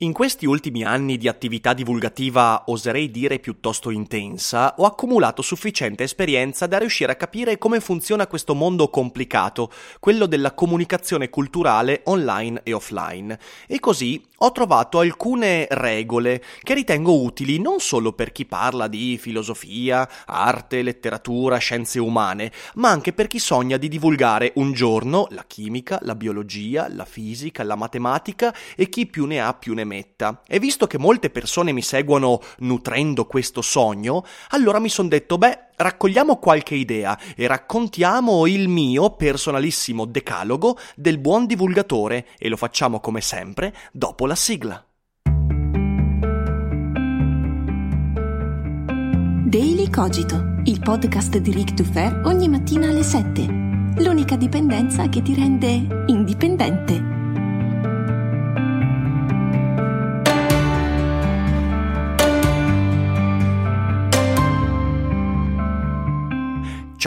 In 0.00 0.12
questi 0.12 0.46
ultimi 0.46 0.84
anni 0.84 1.16
di 1.16 1.26
attività 1.26 1.74
divulgativa, 1.74 2.62
oserei 2.66 3.10
dire 3.10 3.40
piuttosto 3.40 3.90
intensa, 3.90 4.76
ho 4.76 4.84
accumulato 4.84 5.42
sufficiente 5.42 6.04
esperienza 6.04 6.68
da 6.68 6.78
riuscire 6.78 7.10
a 7.10 7.16
capire 7.16 7.58
come 7.58 7.80
funziona 7.80 8.28
questo 8.28 8.54
mondo 8.54 8.90
complicato, 8.90 9.72
quello 9.98 10.26
della 10.26 10.54
comunicazione 10.54 11.30
culturale 11.30 12.02
online 12.04 12.60
e 12.62 12.74
offline. 12.74 13.36
E 13.66 13.80
così 13.80 14.24
ho 14.36 14.52
trovato 14.52 15.00
alcune 15.00 15.66
regole 15.68 16.44
che 16.62 16.74
ritengo 16.74 17.20
utili 17.20 17.58
non 17.58 17.80
solo 17.80 18.12
per 18.12 18.30
chi 18.30 18.46
parla 18.46 18.86
di 18.86 19.18
filosofia, 19.18 20.08
arte, 20.26 20.82
letteratura, 20.82 21.56
scienze 21.56 21.98
umane, 21.98 22.52
ma 22.74 22.88
anche 22.88 23.12
per 23.12 23.26
chi 23.26 23.40
sogna 23.40 23.76
di 23.76 23.88
divulgare 23.88 24.52
un 24.54 24.72
giorno 24.72 25.26
la 25.30 25.42
chimica, 25.44 25.98
la 26.02 26.14
biologia, 26.14 26.86
la 26.88 27.04
fisica, 27.04 27.64
la 27.64 27.74
matematica 27.74 28.54
e 28.76 28.88
chi 28.88 29.06
più 29.06 29.26
ne 29.26 29.40
ha 29.40 29.52
più 29.54 29.74
ne 29.74 29.86
metta. 29.88 30.42
E 30.46 30.60
visto 30.60 30.86
che 30.86 30.98
molte 30.98 31.30
persone 31.30 31.72
mi 31.72 31.82
seguono 31.82 32.40
nutrendo 32.58 33.26
questo 33.26 33.62
sogno, 33.62 34.24
allora 34.50 34.78
mi 34.78 34.88
sono 34.88 35.08
detto, 35.08 35.38
beh, 35.38 35.58
raccogliamo 35.74 36.36
qualche 36.36 36.76
idea 36.76 37.18
e 37.34 37.48
raccontiamo 37.48 38.46
il 38.46 38.68
mio 38.68 39.16
personalissimo 39.16 40.04
decalogo 40.04 40.78
del 40.94 41.18
buon 41.18 41.46
divulgatore 41.46 42.28
e 42.38 42.48
lo 42.48 42.56
facciamo 42.56 43.00
come 43.00 43.20
sempre 43.20 43.74
dopo 43.92 44.26
la 44.26 44.36
sigla. 44.36 44.82
Daily 49.48 49.88
Cogito, 49.88 50.60
il 50.64 50.78
podcast 50.78 51.38
di 51.38 51.52
Rick 51.52 51.72
Dufer 51.72 52.20
ogni 52.26 52.48
mattina 52.48 52.88
alle 52.88 53.02
7. 53.02 53.46
L'unica 54.02 54.36
dipendenza 54.36 55.08
che 55.08 55.22
ti 55.22 55.34
rende 55.34 56.04
indipendente. 56.08 57.07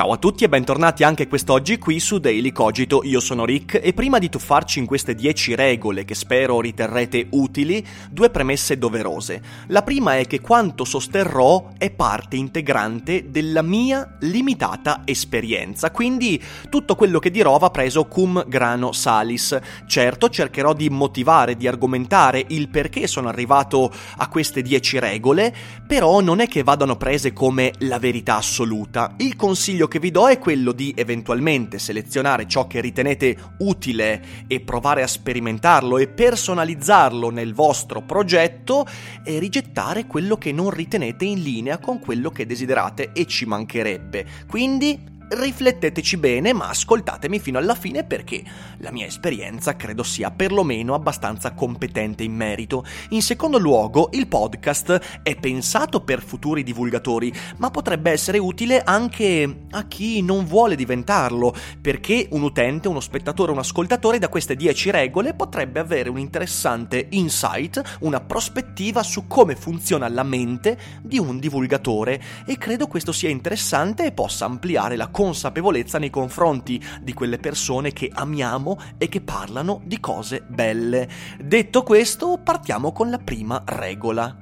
Ciao 0.02 0.14
a 0.14 0.18
tutti 0.18 0.44
e 0.44 0.50
bentornati 0.50 1.04
anche 1.04 1.28
quest'oggi 1.28 1.78
qui 1.78 2.00
su 2.00 2.18
Daily 2.18 2.52
Cogito, 2.52 3.04
io 3.04 3.20
sono 3.20 3.46
Rick 3.46 3.80
e 3.84 3.94
prima 3.94 4.18
di 4.18 4.30
tuffarci 4.30 4.80
in 4.80 4.88
queste 4.88 5.14
10 5.14 5.54
regole 5.54 6.06
che 6.06 6.16
spero 6.16 6.60
riterrete 6.60 7.28
utili, 7.30 7.86
due 8.10 8.32
premesse 8.32 8.80
doverose. 8.80 9.40
La 9.68 9.84
prima 9.84 10.18
è 10.18 10.26
che 10.26 10.40
quanto 10.40 10.86
sosterrò 10.86 11.74
è 11.78 11.92
parte 11.92 12.36
integrante 12.36 13.30
della 13.30 13.62
mia 13.62 14.18
limitata 14.22 15.04
esperienza, 15.06 15.92
quindi 15.92 16.42
tutto 16.68 16.96
quello 16.96 17.20
che 17.20 17.30
dirò 17.30 17.60
va 17.60 17.70
preso 17.70 18.06
cum 18.06 18.44
grano 18.48 18.94
salis. 18.94 19.56
Certo 19.86 20.30
cercherò 20.30 20.74
di 20.74 20.90
motivare, 20.90 21.56
di 21.56 21.68
argomentare 21.68 22.44
il 22.48 22.70
perché 22.70 23.06
sono 23.06 23.28
arrivato 23.28 23.92
a 24.18 24.28
queste 24.30 24.64
10 24.64 24.98
regole, 24.98 25.56
però 25.86 26.22
non 26.22 26.40
è 26.40 26.48
che 26.48 26.64
vadano 26.64 26.98
prese 26.98 27.34
come 27.34 27.72
la 27.82 28.00
verità 28.00 28.38
assoluta. 28.38 29.14
Il 29.18 29.36
consiglio 29.36 29.90
che 29.92 30.00
vi 30.00 30.10
do 30.10 30.30
è 30.30 30.40
quello 30.40 30.72
di 30.72 30.94
eventualmente 30.96 31.78
selezionare 31.78 32.48
ciò 32.48 32.66
che 32.66 32.80
ritenete 32.80 33.36
utile 33.58 34.24
e 34.48 34.62
provare 34.62 35.04
a 35.04 35.08
sperimentarlo 35.08 35.98
e 35.98 36.08
personalizzarlo 36.08 37.30
nel 37.30 37.54
vostro 37.54 38.02
progetto 38.02 38.86
e 39.22 39.38
rigettare 39.38 40.08
quello 40.08 40.38
che 40.38 40.54
non 40.54 40.70
ritenete 40.70 41.26
in 41.26 41.42
linea 41.42 41.78
con 41.78 42.00
quello 42.00 42.30
che 42.30 42.46
desiderate 42.46 43.12
e 43.12 43.26
ci 43.26 43.46
mancherebbe. 43.46 44.26
Quindi 44.48 45.20
rifletteteci 45.32 46.18
bene, 46.18 46.54
ma 46.54 46.70
ascoltatemi 46.70 47.40
fino 47.40 47.58
alla 47.58 47.76
fine 47.76 48.04
perché 48.04 48.44
la 48.78 48.92
mia 48.92 49.06
esperienza 49.06 49.76
credo 49.76 50.04
sia 50.04 50.32
perlomeno 50.32 50.94
abbastanza 50.94 51.54
competente 51.54 52.24
in 52.24 52.34
merito. 52.34 52.86
In 53.10 53.22
secondo 53.22 53.58
luogo, 53.58 54.10
il 54.14 54.28
podcast 54.28 55.22
è 55.24 55.36
pensato 55.36 56.02
per 56.02 56.22
futuri 56.22 56.64
divulgatori, 56.64 57.34
ma 57.58 57.72
potrebbe 57.72 58.12
essere 58.12 58.40
utile 58.40 58.82
anche 58.84 59.64
a 59.70 59.88
chi 59.88 60.22
non 60.22 60.46
vuole 60.46 60.76
diventarlo, 60.76 61.54
perché 61.80 62.28
un 62.32 62.44
utente, 62.44 62.88
uno 62.88 63.00
spettatore, 63.00 63.52
un 63.52 63.60
ascoltatore 63.60 64.20
da 64.20 64.30
queste 64.30 64.56
10 64.56 64.92
regole 64.92 65.34
potrebbe 65.34 65.80
avere 65.80 66.10
un 66.10 66.20
interessante 66.20 67.08
insight, 67.12 67.98
una 68.02 68.20
prospettiva 68.20 69.04
su 69.04 69.28
come 69.28 69.56
funziona 69.56 70.10
la 70.10 70.24
mente 70.24 70.78
di 71.02 71.20
un 71.20 71.40
divulgatore 71.40 72.22
e 72.46 72.58
credo 72.58 72.88
questo 72.88 73.12
sia 73.12 73.30
interessante 73.30 74.06
e 74.06 74.12
possa 74.12 74.46
ampliare 74.46 74.96
la 74.96 75.08
consapevolezza 75.22 76.00
nei 76.00 76.10
confronti 76.10 76.84
di 77.00 77.14
quelle 77.14 77.38
persone 77.38 77.94
che 77.94 78.10
amiamo 78.12 78.80
e 78.98 79.08
che 79.08 79.22
parlano 79.22 79.82
di 79.84 80.00
cose 80.00 80.44
belle. 80.48 81.08
Detto 81.40 81.84
questo, 81.84 82.40
partiamo 82.44 82.92
con 82.92 83.12
la 83.12 83.20
prima 83.20 83.62
regola. 83.64 84.36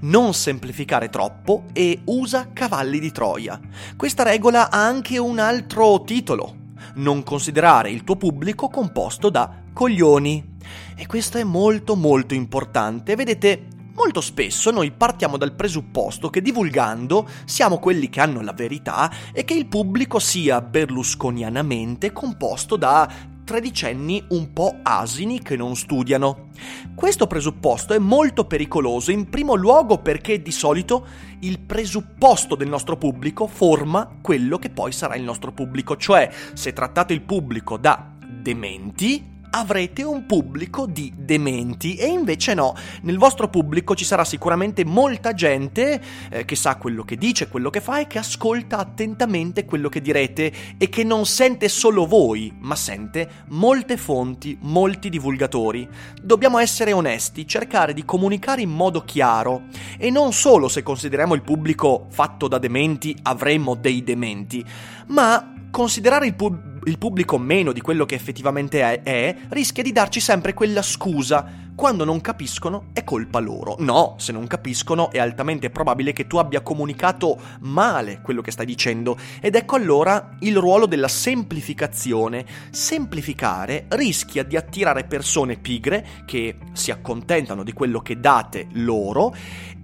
Non 0.00 0.32
semplificare 0.32 1.10
troppo 1.10 1.64
e 1.74 2.00
usa 2.06 2.48
cavalli 2.54 2.98
di 2.98 3.12
Troia. 3.12 3.60
Questa 3.94 4.22
regola 4.22 4.70
ha 4.70 4.82
anche 4.82 5.18
un 5.18 5.38
altro 5.38 6.02
titolo. 6.02 6.56
Non 6.94 7.22
considerare 7.22 7.90
il 7.90 8.02
tuo 8.02 8.16
pubblico 8.16 8.70
composto 8.70 9.28
da 9.28 9.52
coglioni. 9.70 10.56
E 10.96 11.06
questo 11.06 11.36
è 11.36 11.44
molto 11.44 11.94
molto 11.94 12.32
importante. 12.32 13.16
Vedete, 13.16 13.66
Molto 13.94 14.22
spesso 14.22 14.70
noi 14.70 14.90
partiamo 14.90 15.36
dal 15.36 15.54
presupposto 15.54 16.30
che 16.30 16.40
divulgando 16.40 17.28
siamo 17.44 17.78
quelli 17.78 18.08
che 18.08 18.20
hanno 18.20 18.40
la 18.40 18.54
verità 18.54 19.12
e 19.32 19.44
che 19.44 19.52
il 19.52 19.66
pubblico 19.66 20.18
sia 20.18 20.62
berlusconianamente 20.62 22.10
composto 22.10 22.76
da 22.76 23.10
tredicenni 23.44 24.24
un 24.30 24.52
po' 24.54 24.78
asini 24.82 25.42
che 25.42 25.56
non 25.56 25.76
studiano. 25.76 26.48
Questo 26.94 27.26
presupposto 27.26 27.92
è 27.92 27.98
molto 27.98 28.46
pericoloso, 28.46 29.10
in 29.10 29.28
primo 29.28 29.54
luogo 29.54 29.98
perché 29.98 30.40
di 30.40 30.52
solito 30.52 31.06
il 31.40 31.58
presupposto 31.58 32.54
del 32.54 32.68
nostro 32.68 32.96
pubblico 32.96 33.46
forma 33.46 34.08
quello 34.22 34.58
che 34.58 34.70
poi 34.70 34.92
sarà 34.92 35.16
il 35.16 35.22
nostro 35.22 35.52
pubblico, 35.52 35.96
cioè 35.96 36.30
se 36.54 36.72
trattate 36.72 37.12
il 37.12 37.20
pubblico 37.20 37.76
da 37.76 38.10
dementi, 38.26 39.31
avrete 39.54 40.02
un 40.02 40.24
pubblico 40.26 40.86
di 40.86 41.12
dementi. 41.14 41.96
E 41.96 42.06
invece 42.06 42.54
no, 42.54 42.74
nel 43.02 43.18
vostro 43.18 43.48
pubblico 43.48 43.94
ci 43.94 44.04
sarà 44.04 44.24
sicuramente 44.24 44.84
molta 44.84 45.34
gente 45.34 46.00
eh, 46.30 46.44
che 46.44 46.56
sa 46.56 46.76
quello 46.76 47.04
che 47.04 47.16
dice, 47.16 47.48
quello 47.48 47.68
che 47.70 47.80
fa 47.80 48.00
e 48.00 48.06
che 48.06 48.18
ascolta 48.18 48.78
attentamente 48.78 49.64
quello 49.64 49.88
che 49.88 50.00
direte 50.00 50.52
e 50.78 50.88
che 50.88 51.04
non 51.04 51.26
sente 51.26 51.68
solo 51.68 52.06
voi, 52.06 52.52
ma 52.60 52.76
sente 52.76 53.28
molte 53.48 53.96
fonti, 53.96 54.56
molti 54.62 55.10
divulgatori. 55.10 55.86
Dobbiamo 56.20 56.58
essere 56.58 56.92
onesti, 56.92 57.46
cercare 57.46 57.92
di 57.92 58.04
comunicare 58.04 58.62
in 58.62 58.70
modo 58.70 59.04
chiaro. 59.04 59.64
E 59.98 60.10
non 60.10 60.32
solo 60.32 60.68
se 60.68 60.82
consideriamo 60.82 61.34
il 61.34 61.42
pubblico 61.42 62.06
fatto 62.10 62.48
da 62.48 62.58
dementi 62.58 63.14
avremo 63.22 63.74
dei 63.74 64.02
dementi, 64.02 64.64
ma 65.08 65.52
considerare 65.70 66.26
il, 66.26 66.34
pub- 66.34 66.71
il, 66.84 66.98
pubblico 66.98 67.38
meno 67.38 67.72
di 67.72 67.80
quello 67.80 68.04
che 68.04 68.14
effettivamente 68.14 68.80
è, 68.80 69.02
è, 69.02 69.36
rischia 69.50 69.82
di 69.82 69.92
darci 69.92 70.20
sempre 70.20 70.54
quella 70.54 70.82
scusa. 70.82 71.60
Quando 71.74 72.04
non 72.04 72.20
capiscono 72.20 72.88
è 72.92 73.02
colpa 73.02 73.38
loro. 73.38 73.76
No, 73.78 74.16
se 74.18 74.32
non 74.32 74.46
capiscono 74.46 75.10
è 75.10 75.18
altamente 75.18 75.70
probabile 75.70 76.12
che 76.12 76.26
tu 76.26 76.36
abbia 76.36 76.60
comunicato 76.60 77.38
male 77.60 78.20
quello 78.22 78.42
che 78.42 78.50
stai 78.50 78.66
dicendo. 78.66 79.16
Ed 79.40 79.54
ecco 79.54 79.76
allora 79.76 80.36
il 80.40 80.56
ruolo 80.56 80.86
della 80.86 81.08
semplificazione. 81.08 82.44
Semplificare 82.70 83.86
rischia 83.88 84.42
di 84.42 84.56
attirare 84.56 85.04
persone 85.04 85.56
pigre 85.56 86.06
che 86.26 86.58
si 86.72 86.90
accontentano 86.90 87.62
di 87.62 87.72
quello 87.72 88.00
che 88.00 88.20
date 88.20 88.66
loro 88.72 89.34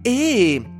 e 0.02 0.76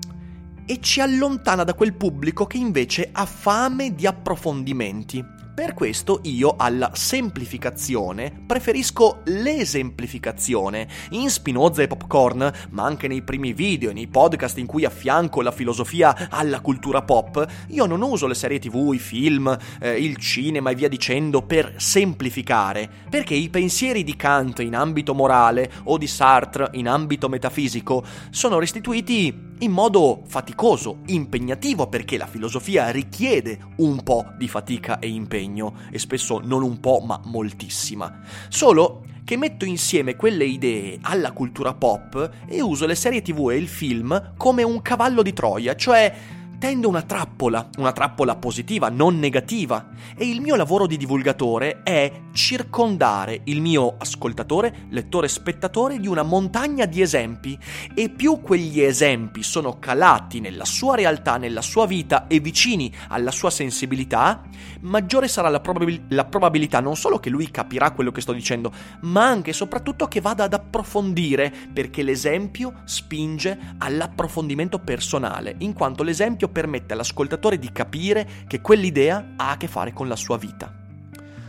e 0.70 0.80
ci 0.82 1.00
allontana 1.00 1.64
da 1.64 1.72
quel 1.72 1.94
pubblico 1.94 2.46
che 2.46 2.58
invece 2.58 3.08
ha 3.10 3.24
fame 3.24 3.94
di 3.94 4.06
approfondimenti. 4.06 5.36
Per 5.58 5.74
questo 5.74 6.20
io 6.22 6.54
alla 6.56 6.92
semplificazione 6.94 8.32
preferisco 8.46 9.22
l'esemplificazione. 9.24 10.86
In 11.10 11.30
Spinoza 11.30 11.82
e 11.82 11.88
Popcorn, 11.88 12.52
ma 12.70 12.84
anche 12.84 13.08
nei 13.08 13.22
primi 13.22 13.52
video, 13.52 13.92
nei 13.92 14.06
podcast 14.06 14.58
in 14.58 14.66
cui 14.66 14.84
affianco 14.84 15.42
la 15.42 15.50
filosofia 15.50 16.28
alla 16.30 16.60
cultura 16.60 17.02
pop, 17.02 17.44
io 17.70 17.86
non 17.86 18.02
uso 18.02 18.28
le 18.28 18.34
serie 18.34 18.60
tv, 18.60 18.92
i 18.92 19.00
film, 19.00 19.58
eh, 19.80 19.96
il 19.96 20.16
cinema 20.18 20.70
e 20.70 20.76
via 20.76 20.88
dicendo 20.88 21.42
per 21.42 21.74
semplificare, 21.76 22.88
perché 23.10 23.34
i 23.34 23.48
pensieri 23.48 24.04
di 24.04 24.14
Kant 24.14 24.60
in 24.60 24.76
ambito 24.76 25.12
morale 25.12 25.72
o 25.86 25.98
di 25.98 26.06
Sartre 26.06 26.68
in 26.74 26.86
ambito 26.86 27.28
metafisico 27.28 28.04
sono 28.30 28.60
restituiti 28.60 29.47
in 29.60 29.72
modo 29.72 30.22
faticoso, 30.26 30.98
impegnativo, 31.06 31.88
perché 31.88 32.16
la 32.16 32.26
filosofia 32.26 32.90
richiede 32.90 33.58
un 33.76 34.02
po' 34.02 34.26
di 34.36 34.48
fatica 34.48 34.98
e 34.98 35.08
impegno, 35.08 35.74
e 35.90 35.98
spesso 35.98 36.40
non 36.42 36.62
un 36.62 36.80
po', 36.80 37.02
ma 37.04 37.20
moltissima. 37.24 38.20
Solo 38.48 39.04
che 39.24 39.36
metto 39.36 39.64
insieme 39.64 40.16
quelle 40.16 40.44
idee 40.44 40.98
alla 41.02 41.32
cultura 41.32 41.74
pop 41.74 42.30
e 42.46 42.62
uso 42.62 42.86
le 42.86 42.94
serie 42.94 43.20
tv 43.20 43.50
e 43.50 43.56
il 43.56 43.68
film 43.68 44.32
come 44.36 44.62
un 44.62 44.80
cavallo 44.80 45.22
di 45.22 45.34
Troia, 45.34 45.76
cioè 45.76 46.14
tendo 46.58 46.88
una 46.88 47.02
trappola, 47.02 47.68
una 47.76 47.92
trappola 47.92 48.36
positiva, 48.36 48.88
non 48.88 49.18
negativa, 49.18 49.90
e 50.16 50.28
il 50.28 50.40
mio 50.40 50.56
lavoro 50.56 50.86
di 50.86 50.96
divulgatore 50.96 51.82
è 51.84 52.10
circondare 52.32 53.42
il 53.44 53.60
mio 53.60 53.94
ascoltatore, 53.96 54.86
lettore, 54.90 55.28
spettatore 55.28 55.98
di 55.98 56.08
una 56.08 56.22
montagna 56.22 56.84
di 56.84 57.00
esempi. 57.00 57.56
E 57.94 58.08
più 58.10 58.40
quegli 58.40 58.80
esempi 58.80 59.42
sono 59.42 59.78
calati 59.78 60.40
nella 60.40 60.64
sua 60.64 60.96
realtà, 60.96 61.36
nella 61.36 61.62
sua 61.62 61.86
vita 61.86 62.26
e 62.26 62.40
vicini 62.40 62.92
alla 63.08 63.30
sua 63.30 63.50
sensibilità, 63.50 64.42
maggiore 64.80 65.28
sarà 65.28 65.48
la, 65.48 65.60
probabil- 65.60 66.06
la 66.08 66.24
probabilità 66.24 66.80
non 66.80 66.96
solo 66.96 67.18
che 67.18 67.30
lui 67.30 67.50
capirà 67.50 67.92
quello 67.92 68.10
che 68.10 68.20
sto 68.20 68.32
dicendo, 68.32 68.72
ma 69.02 69.26
anche 69.26 69.50
e 69.50 69.54
soprattutto 69.54 70.08
che 70.08 70.20
vada 70.20 70.44
ad 70.44 70.52
approfondire, 70.52 71.52
perché 71.72 72.02
l'esempio 72.02 72.82
spinge 72.84 73.74
all'approfondimento 73.78 74.78
personale, 74.78 75.54
in 75.58 75.72
quanto 75.72 76.02
l'esempio 76.02 76.47
esempio 76.48 76.50
permette 76.50 76.94
all'ascoltatore 76.94 77.58
di 77.58 77.70
capire 77.70 78.28
che 78.46 78.60
quell'idea 78.60 79.34
ha 79.36 79.50
a 79.50 79.56
che 79.56 79.68
fare 79.68 79.92
con 79.92 80.08
la 80.08 80.16
sua 80.16 80.36
vita. 80.36 80.72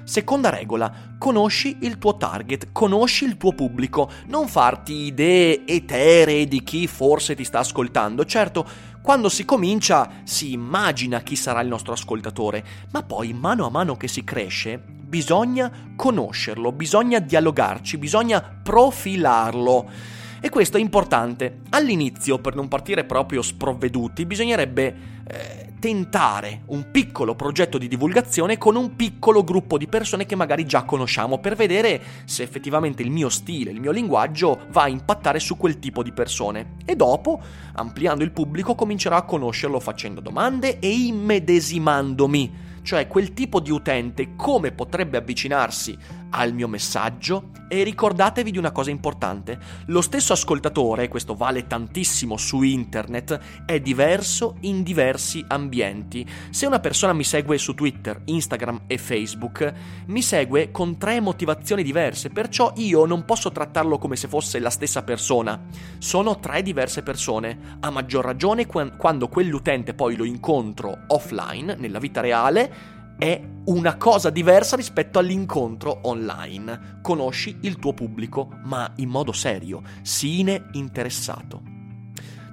Seconda 0.03 0.49
regola, 0.49 0.91
conosci 1.19 1.77
il 1.81 1.99
tuo 1.99 2.17
target, 2.17 2.69
conosci 2.71 3.25
il 3.25 3.37
tuo 3.37 3.53
pubblico, 3.53 4.09
non 4.27 4.47
farti 4.47 4.93
idee 5.05 5.65
eteree 5.65 6.47
di 6.47 6.63
chi 6.63 6.87
forse 6.87 7.35
ti 7.35 7.43
sta 7.43 7.59
ascoltando. 7.59 8.25
Certo, 8.25 8.65
quando 9.01 9.29
si 9.29 9.45
comincia 9.45 10.09
si 10.23 10.51
immagina 10.51 11.21
chi 11.21 11.35
sarà 11.35 11.61
il 11.61 11.67
nostro 11.67 11.93
ascoltatore, 11.93 12.63
ma 12.91 13.03
poi 13.03 13.33
mano 13.33 13.67
a 13.67 13.69
mano 13.69 13.97
che 13.97 14.07
si 14.07 14.23
cresce 14.23 14.81
bisogna 15.09 15.71
conoscerlo, 15.95 16.71
bisogna 16.71 17.19
dialogarci, 17.19 17.97
bisogna 17.97 18.41
profilarlo. 18.41 20.17
E 20.41 20.49
questo 20.49 20.77
è 20.77 20.79
importante. 20.79 21.59
All'inizio, 21.71 22.39
per 22.39 22.55
non 22.55 22.67
partire 22.67 23.03
proprio 23.03 23.41
sprovveduti, 23.41 24.25
bisognerebbe 24.25 24.95
eh, 25.27 25.73
tentare 25.79 26.61
un 26.67 26.91
piccolo 26.91 27.35
progetto 27.35 27.77
di 27.77 27.87
divulgazione 27.87 28.57
con 28.57 28.75
un 28.75 28.95
piccolo 28.95 29.43
gruppo 29.43 29.77
di 29.77 29.87
persone 29.87 30.25
che 30.25 30.35
magari 30.35 30.65
già 30.65 30.83
conosciamo 30.83 31.39
per 31.39 31.55
vedere 31.55 32.01
se 32.25 32.43
effettivamente 32.43 33.01
il 33.01 33.11
mio 33.11 33.29
stile, 33.29 33.71
il 33.71 33.79
mio 33.79 33.91
linguaggio 33.91 34.65
va 34.71 34.83
a 34.83 34.89
impattare 34.89 35.39
su 35.39 35.57
quel 35.57 35.79
tipo 35.79 36.03
di 36.03 36.11
persone. 36.11 36.75
E 36.85 36.95
dopo, 36.95 37.41
ampliando 37.73 38.23
il 38.23 38.31
pubblico, 38.31 38.75
comincerò 38.75 39.15
a 39.15 39.23
conoscerlo 39.23 39.79
facendo 39.79 40.21
domande 40.21 40.79
e 40.79 40.89
immedesimandomi 40.89 42.67
cioè 42.81 43.07
quel 43.07 43.33
tipo 43.33 43.59
di 43.59 43.71
utente 43.71 44.35
come 44.35 44.71
potrebbe 44.71 45.17
avvicinarsi 45.17 45.97
al 46.31 46.53
mio 46.53 46.67
messaggio 46.67 47.51
e 47.67 47.83
ricordatevi 47.83 48.51
di 48.51 48.57
una 48.57 48.71
cosa 48.71 48.89
importante, 48.89 49.57
lo 49.87 50.01
stesso 50.01 50.33
ascoltatore, 50.33 51.07
questo 51.07 51.35
vale 51.35 51.67
tantissimo 51.67 52.35
su 52.35 52.63
internet, 52.63 53.39
è 53.65 53.79
diverso 53.79 54.57
in 54.61 54.81
diversi 54.81 55.45
ambienti. 55.47 56.27
Se 56.49 56.65
una 56.65 56.79
persona 56.79 57.13
mi 57.13 57.23
segue 57.23 57.57
su 57.57 57.75
Twitter, 57.75 58.21
Instagram 58.25 58.81
e 58.87 58.97
Facebook, 58.97 59.73
mi 60.07 60.21
segue 60.21 60.71
con 60.71 60.97
tre 60.97 61.19
motivazioni 61.19 61.83
diverse, 61.83 62.29
perciò 62.29 62.73
io 62.77 63.05
non 63.05 63.23
posso 63.25 63.51
trattarlo 63.51 63.97
come 63.97 64.15
se 64.15 64.27
fosse 64.27 64.59
la 64.59 64.71
stessa 64.71 65.03
persona. 65.03 65.61
Sono 65.99 66.39
tre 66.39 66.63
diverse 66.63 67.03
persone, 67.03 67.77
a 67.81 67.89
maggior 67.91 68.25
ragione 68.25 68.65
quando 68.65 69.27
quell'utente 69.27 69.93
poi 69.93 70.15
lo 70.15 70.23
incontro 70.23 70.97
offline, 71.07 71.75
nella 71.77 71.99
vita 71.99 72.21
reale, 72.21 72.97
è 73.19 73.39
una 73.65 73.97
cosa 73.97 74.29
diversa 74.29 74.77
rispetto 74.77 75.19
all'incontro 75.19 75.99
online. 76.03 76.99
Conosci 77.01 77.57
il 77.61 77.77
tuo 77.77 77.93
pubblico, 77.93 78.49
ma 78.63 78.91
in 78.95 79.09
modo 79.09 79.33
serio, 79.33 79.81
sine 80.01 80.69
interessato. 80.71 81.61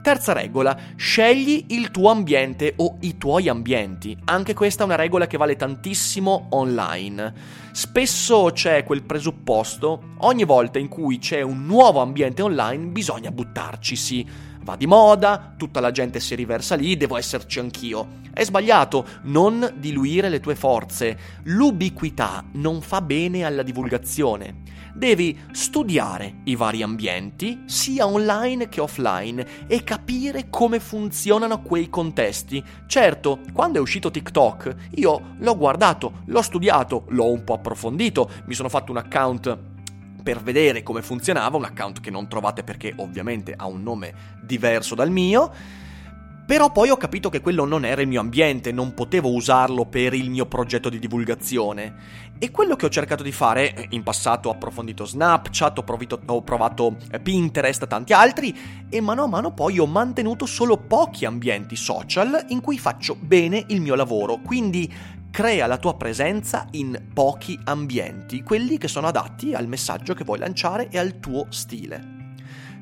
Terza 0.02 0.32
regola, 0.32 0.76
scegli 0.96 1.66
il 1.68 1.90
tuo 1.90 2.10
ambiente 2.10 2.74
o 2.76 2.96
i 3.00 3.16
tuoi 3.16 3.48
ambienti. 3.48 4.16
Anche 4.24 4.54
questa 4.54 4.82
è 4.82 4.86
una 4.86 4.94
regola 4.96 5.26
che 5.26 5.36
vale 5.36 5.56
tantissimo 5.56 6.48
online. 6.50 7.32
Spesso 7.72 8.50
c'è 8.52 8.84
quel 8.84 9.04
presupposto, 9.04 10.14
ogni 10.18 10.44
volta 10.44 10.78
in 10.78 10.88
cui 10.88 11.18
c'è 11.18 11.42
un 11.42 11.64
nuovo 11.64 12.00
ambiente 12.00 12.42
online 12.42 12.86
bisogna 12.86 13.30
buttarci, 13.30 13.96
sì 13.96 14.54
va 14.66 14.74
di 14.74 14.86
moda, 14.86 15.54
tutta 15.56 15.78
la 15.78 15.92
gente 15.92 16.18
si 16.18 16.34
riversa 16.34 16.74
lì, 16.74 16.96
devo 16.96 17.16
esserci 17.16 17.60
anch'io. 17.60 18.24
È 18.34 18.44
sbagliato, 18.44 19.06
non 19.22 19.74
diluire 19.76 20.28
le 20.28 20.40
tue 20.40 20.56
forze. 20.56 21.16
L'ubiquità 21.44 22.44
non 22.54 22.82
fa 22.82 23.00
bene 23.00 23.44
alla 23.44 23.62
divulgazione. 23.62 24.64
Devi 24.92 25.38
studiare 25.52 26.38
i 26.44 26.56
vari 26.56 26.82
ambienti, 26.82 27.62
sia 27.66 28.06
online 28.06 28.68
che 28.68 28.80
offline, 28.80 29.66
e 29.68 29.84
capire 29.84 30.48
come 30.50 30.80
funzionano 30.80 31.62
quei 31.62 31.88
contesti. 31.88 32.62
Certo, 32.86 33.40
quando 33.52 33.78
è 33.78 33.80
uscito 33.80 34.10
TikTok, 34.10 34.74
io 34.96 35.34
l'ho 35.38 35.56
guardato, 35.56 36.22
l'ho 36.24 36.42
studiato, 36.42 37.04
l'ho 37.10 37.30
un 37.30 37.44
po' 37.44 37.54
approfondito, 37.54 38.28
mi 38.46 38.54
sono 38.54 38.68
fatto 38.68 38.90
un 38.90 38.98
account 38.98 39.74
per 40.26 40.42
vedere 40.42 40.82
come 40.82 41.02
funzionava, 41.02 41.56
un 41.56 41.62
account 41.62 42.00
che 42.00 42.10
non 42.10 42.26
trovate 42.26 42.64
perché 42.64 42.92
ovviamente 42.96 43.54
ha 43.56 43.66
un 43.66 43.84
nome 43.84 44.12
diverso 44.42 44.96
dal 44.96 45.08
mio. 45.08 45.52
Però 46.44 46.72
poi 46.72 46.90
ho 46.90 46.96
capito 46.96 47.28
che 47.28 47.40
quello 47.40 47.64
non 47.64 47.84
era 47.84 48.02
il 48.02 48.08
mio 48.08 48.18
ambiente, 48.18 48.72
non 48.72 48.92
potevo 48.92 49.32
usarlo 49.32 49.86
per 49.86 50.14
il 50.14 50.30
mio 50.30 50.46
progetto 50.46 50.88
di 50.88 50.98
divulgazione. 50.98 51.94
E 52.38 52.50
quello 52.50 52.74
che 52.74 52.86
ho 52.86 52.88
cercato 52.88 53.22
di 53.22 53.30
fare, 53.30 53.86
in 53.90 54.02
passato 54.02 54.48
ho 54.48 54.52
approfondito 54.52 55.04
Snapchat, 55.04 55.78
ho, 55.78 55.82
provito, 55.84 56.20
ho 56.26 56.42
provato 56.42 56.96
Pinterest 57.22 57.86
tanti 57.86 58.12
altri, 58.12 58.56
e 58.88 59.00
mano 59.00 59.24
a 59.24 59.28
mano 59.28 59.54
poi 59.54 59.78
ho 59.78 59.86
mantenuto 59.86 60.44
solo 60.44 60.76
pochi 60.76 61.24
ambienti 61.24 61.76
social 61.76 62.46
in 62.48 62.60
cui 62.60 62.78
faccio 62.78 63.16
bene 63.18 63.64
il 63.68 63.80
mio 63.80 63.94
lavoro. 63.94 64.38
Quindi 64.38 64.92
crea 65.36 65.66
la 65.66 65.76
tua 65.76 65.98
presenza 65.98 66.66
in 66.70 67.08
pochi 67.12 67.60
ambienti, 67.64 68.42
quelli 68.42 68.78
che 68.78 68.88
sono 68.88 69.08
adatti 69.08 69.52
al 69.52 69.68
messaggio 69.68 70.14
che 70.14 70.24
vuoi 70.24 70.38
lanciare 70.38 70.88
e 70.88 70.96
al 70.96 71.20
tuo 71.20 71.48
stile. 71.50 72.32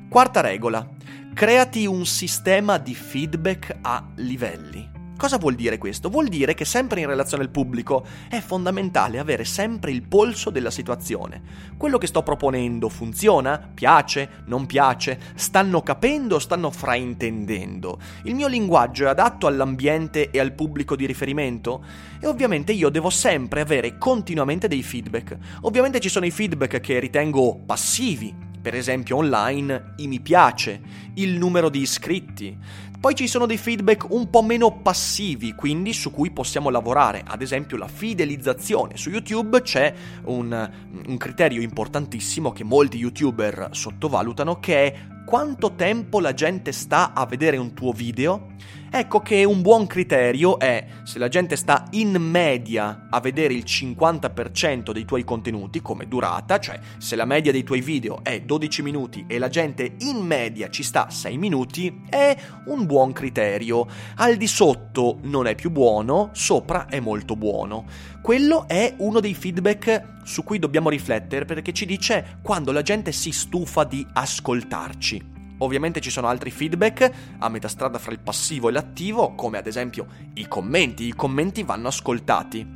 Quarta 0.07 0.39
regola, 0.39 0.87
creati 1.33 1.85
un 1.85 2.05
sistema 2.05 2.77
di 2.77 2.95
feedback 2.95 3.75
a 3.81 4.07
livelli. 4.15 4.94
Cosa 5.17 5.37
vuol 5.37 5.55
dire 5.55 5.77
questo? 5.77 6.09
Vuol 6.09 6.27
dire 6.27 6.53
che 6.53 6.65
sempre 6.65 6.99
in 6.99 7.07
relazione 7.07 7.43
al 7.43 7.49
pubblico 7.49 8.05
è 8.27 8.41
fondamentale 8.41 9.17
avere 9.17 9.45
sempre 9.45 9.91
il 9.91 10.01
polso 10.03 10.49
della 10.49 10.69
situazione. 10.69 11.41
Quello 11.77 11.97
che 11.97 12.07
sto 12.07 12.21
proponendo 12.21 12.89
funziona? 12.89 13.57
Piace? 13.73 14.43
Non 14.47 14.65
piace? 14.65 15.17
Stanno 15.35 15.81
capendo 15.81 16.35
o 16.35 16.39
stanno 16.39 16.69
fraintendendo? 16.69 17.97
Il 18.23 18.35
mio 18.35 18.47
linguaggio 18.47 19.05
è 19.05 19.07
adatto 19.07 19.47
all'ambiente 19.47 20.31
e 20.31 20.39
al 20.39 20.51
pubblico 20.51 20.97
di 20.97 21.05
riferimento? 21.05 21.83
E 22.19 22.27
ovviamente 22.27 22.73
io 22.73 22.89
devo 22.89 23.09
sempre 23.09 23.61
avere 23.61 23.97
continuamente 23.97 24.67
dei 24.67 24.83
feedback. 24.83 25.37
Ovviamente 25.61 26.01
ci 26.01 26.09
sono 26.09 26.25
i 26.25 26.31
feedback 26.31 26.81
che 26.81 26.99
ritengo 26.99 27.57
passivi, 27.65 28.35
per 28.61 28.73
esempio 28.73 29.17
online 29.17 29.93
i 29.97 30.07
mi 30.07 30.19
piace, 30.19 30.81
il 31.13 31.37
numero 31.37 31.69
di 31.69 31.79
iscritti. 31.79 32.57
Poi 33.05 33.13
ci 33.13 33.27
sono 33.27 33.45
dei 33.45 33.59
feedback 33.59 34.09
un 34.09 34.31
po' 34.31 34.41
meno 34.41 34.79
passivi, 34.79 35.53
quindi 35.53 35.93
su 35.93 36.09
cui 36.09 36.31
possiamo 36.31 36.71
lavorare, 36.71 37.21
ad 37.23 37.43
esempio 37.43 37.77
la 37.77 37.87
fidelizzazione. 37.87 38.97
Su 38.97 39.11
YouTube 39.11 39.61
c'è 39.61 39.93
un, 40.23 40.71
un 41.05 41.17
criterio 41.17 41.61
importantissimo 41.61 42.51
che 42.51 42.63
molti 42.63 42.97
youtuber 42.97 43.69
sottovalutano, 43.73 44.59
che 44.59 44.85
è 44.85 45.07
quanto 45.23 45.75
tempo 45.75 46.19
la 46.19 46.33
gente 46.33 46.71
sta 46.71 47.13
a 47.13 47.27
vedere 47.27 47.57
un 47.57 47.75
tuo 47.75 47.91
video 47.91 48.53
Ecco 48.97 49.19
che 49.19 49.43
un 49.43 49.61
buon 49.61 49.87
criterio 49.87 50.57
è 50.57 50.85
se 51.03 51.19
la 51.19 51.27
gente 51.27 51.57
sta 51.57 51.83
in 51.91 52.15
media 52.15 53.07
a 53.09 53.19
vedere 53.19 53.53
il 53.53 53.65
50% 53.65 54.91
dei 54.91 55.03
tuoi 55.03 55.25
contenuti 55.25 55.81
come 55.81 56.07
durata, 56.07 56.59
cioè 56.59 56.79
se 56.97 57.17
la 57.17 57.25
media 57.25 57.51
dei 57.51 57.65
tuoi 57.65 57.81
video 57.81 58.23
è 58.23 58.39
12 58.39 58.81
minuti 58.83 59.25
e 59.27 59.37
la 59.37 59.49
gente 59.49 59.95
in 59.99 60.19
media 60.19 60.69
ci 60.69 60.81
sta 60.81 61.09
6 61.09 61.37
minuti, 61.37 62.03
è 62.09 62.37
un 62.67 62.85
buon 62.85 63.11
criterio. 63.11 63.85
Al 64.15 64.37
di 64.37 64.47
sotto 64.47 65.17
non 65.23 65.45
è 65.45 65.55
più 65.55 65.71
buono, 65.71 66.29
sopra 66.31 66.85
è 66.87 67.01
molto 67.01 67.35
buono. 67.35 67.83
Quello 68.21 68.65
è 68.65 68.93
uno 68.99 69.19
dei 69.19 69.33
feedback 69.33 70.19
su 70.23 70.45
cui 70.45 70.57
dobbiamo 70.57 70.87
riflettere 70.87 71.43
perché 71.43 71.73
ci 71.73 71.85
dice 71.85 72.37
quando 72.41 72.71
la 72.71 72.81
gente 72.81 73.11
si 73.11 73.33
stufa 73.33 73.83
di 73.83 74.07
ascoltarci. 74.13 75.34
Ovviamente 75.59 76.01
ci 76.01 76.09
sono 76.09 76.27
altri 76.27 76.51
feedback 76.51 77.11
a 77.39 77.49
metà 77.49 77.67
strada 77.67 77.97
fra 77.97 78.11
il 78.11 78.19
passivo 78.19 78.69
e 78.69 78.71
l'attivo, 78.71 79.35
come 79.35 79.57
ad 79.57 79.67
esempio 79.67 80.07
i 80.33 80.47
commenti. 80.47 81.07
I 81.07 81.13
commenti 81.13 81.63
vanno 81.63 81.87
ascoltati. 81.87 82.67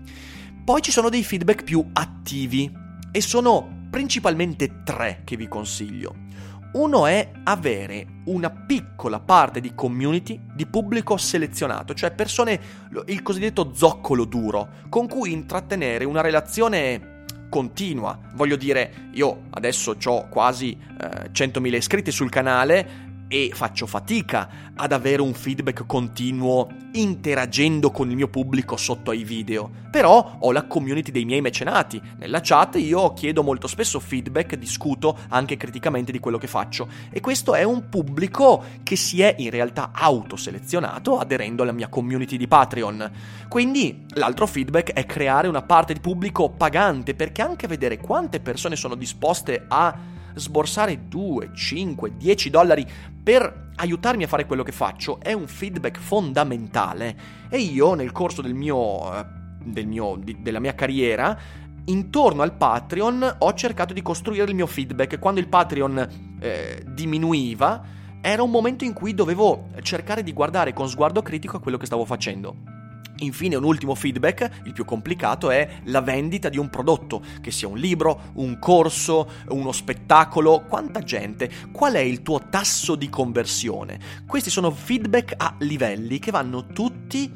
Poi 0.63 0.81
ci 0.81 0.91
sono 0.91 1.09
dei 1.09 1.23
feedback 1.23 1.63
più 1.63 1.85
attivi 1.93 2.71
e 3.11 3.21
sono 3.21 3.87
principalmente 3.89 4.83
tre 4.83 5.21
che 5.23 5.35
vi 5.35 5.47
consiglio. 5.47 6.27
Uno 6.71 7.07
è 7.07 7.31
avere 7.45 8.05
una 8.25 8.51
piccola 8.51 9.19
parte 9.19 9.59
di 9.59 9.73
community 9.73 10.39
di 10.53 10.67
pubblico 10.67 11.17
selezionato, 11.17 11.95
cioè 11.95 12.11
persone, 12.11 12.61
il 13.07 13.23
cosiddetto 13.23 13.73
zoccolo 13.73 14.25
duro, 14.25 14.69
con 14.87 15.07
cui 15.07 15.31
intrattenere 15.31 16.05
una 16.05 16.21
relazione 16.21 17.18
continua. 17.49 18.17
Voglio 18.33 18.55
dire, 18.55 19.09
io 19.13 19.43
adesso 19.49 19.95
ho 20.03 20.27
quasi 20.29 20.77
eh, 21.01 21.29
100.000 21.31 21.75
iscritti 21.75 22.11
sul 22.11 22.29
canale 22.29 23.07
e 23.31 23.51
faccio 23.53 23.85
fatica 23.85 24.49
ad 24.73 24.91
avere 24.91 25.21
un 25.21 25.33
feedback 25.33 25.85
continuo 25.85 26.67
interagendo 26.93 27.91
con 27.91 28.09
il 28.09 28.15
mio 28.15 28.27
pubblico 28.27 28.75
sotto 28.75 29.11
ai 29.11 29.23
video. 29.23 29.69
Però 29.91 30.37
ho 30.39 30.51
la 30.51 30.65
community 30.65 31.11
dei 31.11 31.25
miei 31.25 31.39
mecenati. 31.39 32.01
Nella 32.17 32.41
chat 32.41 32.75
io 32.75 33.13
chiedo 33.13 33.43
molto 33.43 33.67
spesso 33.67 33.99
feedback, 33.99 34.55
discuto 34.55 35.15
anche 35.29 35.57
criticamente 35.57 36.11
di 36.11 36.19
quello 36.19 36.39
che 36.39 36.47
faccio. 36.47 36.87
E 37.11 37.21
questo 37.21 37.53
è 37.53 37.63
un 37.63 37.87
pubblico 37.87 38.63
che 38.81 38.95
si 38.95 39.21
è 39.21 39.35
in 39.37 39.51
realtà 39.51 39.91
autoselezionato 39.93 41.19
aderendo 41.19 41.61
alla 41.61 41.71
mia 41.71 41.87
community 41.87 42.35
di 42.35 42.47
Patreon. 42.47 43.11
Quindi 43.47 44.05
l'altro 44.15 44.47
feedback 44.47 44.91
è 44.93 45.05
creare 45.05 45.47
una 45.47 45.61
parte 45.61 45.93
di 45.93 45.99
pubblico 45.99 46.49
pagante 46.49 47.13
perché 47.13 47.43
anche 47.43 47.67
vedere 47.67 47.99
quante 47.99 48.39
persone 48.39 48.75
sono 48.75 48.95
disposte 48.95 49.65
a 49.67 50.17
sborsare 50.39 51.07
2, 51.07 51.51
5, 51.53 52.17
10 52.17 52.49
dollari 52.49 52.85
per 53.21 53.71
aiutarmi 53.75 54.23
a 54.23 54.27
fare 54.27 54.45
quello 54.45 54.63
che 54.63 54.71
faccio 54.71 55.19
è 55.19 55.33
un 55.33 55.47
feedback 55.47 55.99
fondamentale. 55.99 57.17
E 57.49 57.59
io 57.59 57.93
nel 57.93 58.11
corso 58.11 58.41
del 58.41 58.53
mio, 58.53 59.13
eh, 59.15 59.25
del 59.63 59.87
mio, 59.87 60.17
di, 60.21 60.41
della 60.41 60.59
mia 60.59 60.73
carriera 60.73 61.37
intorno 61.85 62.43
al 62.43 62.53
Patreon 62.53 63.37
ho 63.39 63.53
cercato 63.53 63.93
di 63.93 64.01
costruire 64.01 64.49
il 64.49 64.55
mio 64.55 64.67
feedback. 64.67 65.19
Quando 65.19 65.39
il 65.39 65.47
Patreon 65.47 66.37
eh, 66.39 66.83
diminuiva 66.87 67.97
era 68.21 68.43
un 68.43 68.51
momento 68.51 68.83
in 68.83 68.93
cui 68.93 69.13
dovevo 69.13 69.69
cercare 69.81 70.23
di 70.23 70.33
guardare 70.33 70.73
con 70.73 70.89
sguardo 70.89 71.21
critico 71.21 71.57
a 71.57 71.59
quello 71.61 71.77
che 71.77 71.85
stavo 71.85 72.03
facendo 72.03 72.78
Infine 73.19 73.55
un 73.55 73.63
ultimo 73.63 73.95
feedback, 73.95 74.61
il 74.63 74.73
più 74.73 74.85
complicato, 74.85 75.49
è 75.49 75.81
la 75.85 76.01
vendita 76.01 76.49
di 76.49 76.57
un 76.57 76.69
prodotto, 76.69 77.21
che 77.41 77.51
sia 77.51 77.67
un 77.67 77.77
libro, 77.77 78.31
un 78.35 78.59
corso, 78.59 79.29
uno 79.49 79.71
spettacolo, 79.71 80.63
quanta 80.67 81.01
gente, 81.01 81.49
qual 81.71 81.93
è 81.93 81.99
il 81.99 82.21
tuo 82.21 82.47
tasso 82.49 82.95
di 82.95 83.09
conversione. 83.09 83.99
Questi 84.25 84.49
sono 84.49 84.71
feedback 84.71 85.33
a 85.35 85.55
livelli 85.59 86.19
che 86.19 86.31
vanno 86.31 86.67
tutti 86.67 87.29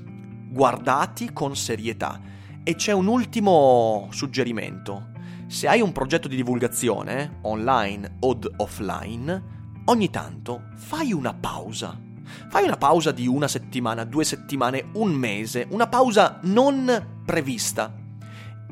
guardati 0.49 1.33
con 1.33 1.55
serietà. 1.55 2.21
E 2.63 2.75
c'è 2.75 2.93
un 2.93 3.07
ultimo 3.07 4.07
suggerimento. 4.11 5.11
Se 5.47 5.67
hai 5.67 5.81
un 5.81 5.91
progetto 5.91 6.29
di 6.29 6.37
divulgazione, 6.37 7.39
online 7.41 8.17
o 8.21 8.39
offline, 8.57 9.43
ogni 9.85 10.09
tanto 10.09 10.69
fai 10.75 11.11
una 11.11 11.33
pausa 11.33 12.11
Fai 12.49 12.63
una 12.63 12.77
pausa 12.77 13.11
di 13.11 13.27
una 13.27 13.47
settimana, 13.47 14.03
due 14.03 14.23
settimane, 14.23 14.89
un 14.93 15.11
mese, 15.11 15.67
una 15.69 15.87
pausa 15.87 16.39
non 16.43 17.21
prevista. 17.25 17.93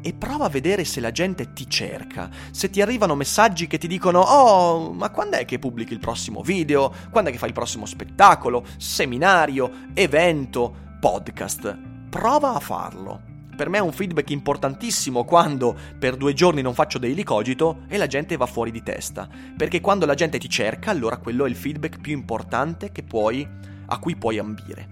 E 0.03 0.13
prova 0.13 0.45
a 0.45 0.49
vedere 0.49 0.83
se 0.83 0.99
la 0.99 1.11
gente 1.11 1.53
ti 1.53 1.69
cerca, 1.69 2.29
se 2.49 2.71
ti 2.71 2.81
arrivano 2.81 3.13
messaggi 3.13 3.67
che 3.67 3.77
ti 3.77 3.87
dicono 3.87 4.19
Oh, 4.19 4.91
ma 4.93 5.11
quando 5.11 5.37
è 5.37 5.45
che 5.45 5.59
pubblichi 5.59 5.93
il 5.93 5.99
prossimo 5.99 6.41
video? 6.41 6.91
Quando 7.11 7.29
è 7.29 7.33
che 7.33 7.39
fai 7.39 7.49
il 7.49 7.53
prossimo 7.53 7.85
spettacolo, 7.85 8.65
seminario, 8.77 9.89
evento, 9.93 10.73
podcast? 10.99 11.77
Prova 12.09 12.55
a 12.55 12.59
farlo. 12.59 13.30
Per 13.61 13.69
me 13.69 13.77
è 13.77 13.81
un 13.81 13.91
feedback 13.91 14.31
importantissimo 14.31 15.23
quando 15.23 15.77
per 15.99 16.17
due 16.17 16.33
giorni 16.33 16.63
non 16.63 16.73
faccio 16.73 16.97
daily 16.97 17.21
cogito 17.21 17.81
e 17.89 17.97
la 17.97 18.07
gente 18.07 18.35
va 18.35 18.47
fuori 18.47 18.71
di 18.71 18.81
testa. 18.81 19.29
Perché 19.55 19.81
quando 19.81 20.07
la 20.07 20.15
gente 20.15 20.39
ti 20.39 20.49
cerca, 20.49 20.89
allora 20.89 21.17
quello 21.17 21.45
è 21.45 21.47
il 21.47 21.55
feedback 21.55 22.01
più 22.01 22.11
importante 22.11 22.91
puoi, 23.03 23.47
a 23.85 23.99
cui 23.99 24.15
puoi 24.15 24.39
ambire. 24.39 24.87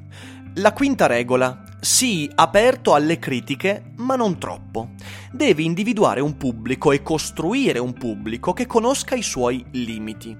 La 0.57 0.71
quinta 0.71 1.07
regola. 1.07 1.63
Sii 1.79 2.29
aperto 2.35 2.93
alle 2.93 3.17
critiche, 3.17 3.85
ma 3.95 4.15
non 4.15 4.37
troppo. 4.37 4.89
Devi 5.31 5.65
individuare 5.65 6.21
un 6.21 6.37
pubblico 6.37 6.91
e 6.91 7.01
costruire 7.01 7.79
un 7.79 7.93
pubblico 7.93 8.53
che 8.53 8.67
conosca 8.67 9.15
i 9.15 9.23
suoi 9.23 9.65
limiti. 9.71 10.37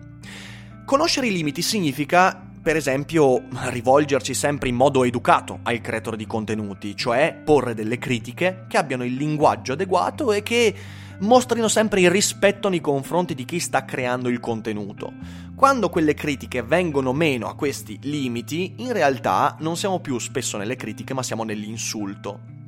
Conoscere 0.85 1.25
i 1.25 1.31
limiti 1.31 1.63
significa 1.63 2.48
per 2.69 2.77
esempio, 2.77 3.45
rivolgerci 3.49 4.35
sempre 4.35 4.69
in 4.69 4.75
modo 4.75 5.03
educato 5.03 5.57
ai 5.63 5.81
creator 5.81 6.15
di 6.15 6.27
contenuti, 6.27 6.95
cioè 6.95 7.35
porre 7.43 7.73
delle 7.73 7.97
critiche 7.97 8.65
che 8.67 8.77
abbiano 8.77 9.03
il 9.03 9.15
linguaggio 9.15 9.73
adeguato 9.73 10.31
e 10.31 10.43
che 10.43 10.75
mostrino 11.21 11.67
sempre 11.67 12.01
il 12.01 12.11
rispetto 12.11 12.69
nei 12.69 12.79
confronti 12.79 13.33
di 13.33 13.43
chi 13.43 13.59
sta 13.59 13.85
creando 13.85 14.29
il 14.29 14.39
contenuto. 14.39 15.13
Quando 15.55 15.89
quelle 15.89 16.13
critiche 16.13 16.61
vengono 16.61 17.11
meno 17.11 17.47
a 17.47 17.55
questi 17.55 17.97
limiti, 18.03 18.75
in 18.77 18.93
realtà 18.93 19.55
non 19.61 19.75
siamo 19.75 19.99
più 19.99 20.19
spesso 20.19 20.55
nelle 20.57 20.75
critiche, 20.75 21.15
ma 21.15 21.23
siamo 21.23 21.43
nell'insulto 21.43 22.58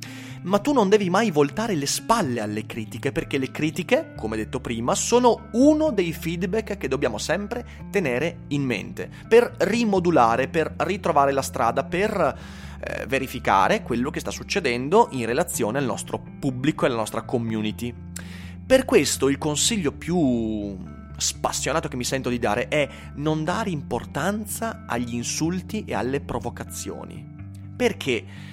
ma 0.42 0.58
tu 0.58 0.72
non 0.72 0.88
devi 0.88 1.08
mai 1.10 1.30
voltare 1.30 1.74
le 1.74 1.86
spalle 1.86 2.40
alle 2.40 2.66
critiche, 2.66 3.12
perché 3.12 3.38
le 3.38 3.50
critiche, 3.50 4.14
come 4.16 4.36
detto 4.36 4.60
prima, 4.60 4.94
sono 4.94 5.48
uno 5.52 5.90
dei 5.90 6.12
feedback 6.12 6.76
che 6.78 6.88
dobbiamo 6.88 7.18
sempre 7.18 7.64
tenere 7.90 8.40
in 8.48 8.62
mente, 8.62 9.08
per 9.28 9.54
rimodulare, 9.58 10.48
per 10.48 10.74
ritrovare 10.78 11.32
la 11.32 11.42
strada, 11.42 11.84
per 11.84 12.38
eh, 12.80 13.06
verificare 13.06 13.82
quello 13.82 14.10
che 14.10 14.20
sta 14.20 14.30
succedendo 14.30 15.08
in 15.12 15.26
relazione 15.26 15.78
al 15.78 15.84
nostro 15.84 16.20
pubblico 16.38 16.84
e 16.84 16.88
alla 16.88 16.96
nostra 16.96 17.22
community. 17.22 17.94
Per 18.64 18.84
questo 18.84 19.28
il 19.28 19.38
consiglio 19.38 19.92
più 19.92 20.76
spassionato 21.16 21.88
che 21.88 21.96
mi 21.96 22.04
sento 22.04 22.28
di 22.28 22.38
dare 22.38 22.66
è 22.66 22.88
non 23.14 23.44
dare 23.44 23.70
importanza 23.70 24.84
agli 24.86 25.14
insulti 25.14 25.84
e 25.86 25.94
alle 25.94 26.20
provocazioni. 26.20 27.24
Perché? 27.76 28.50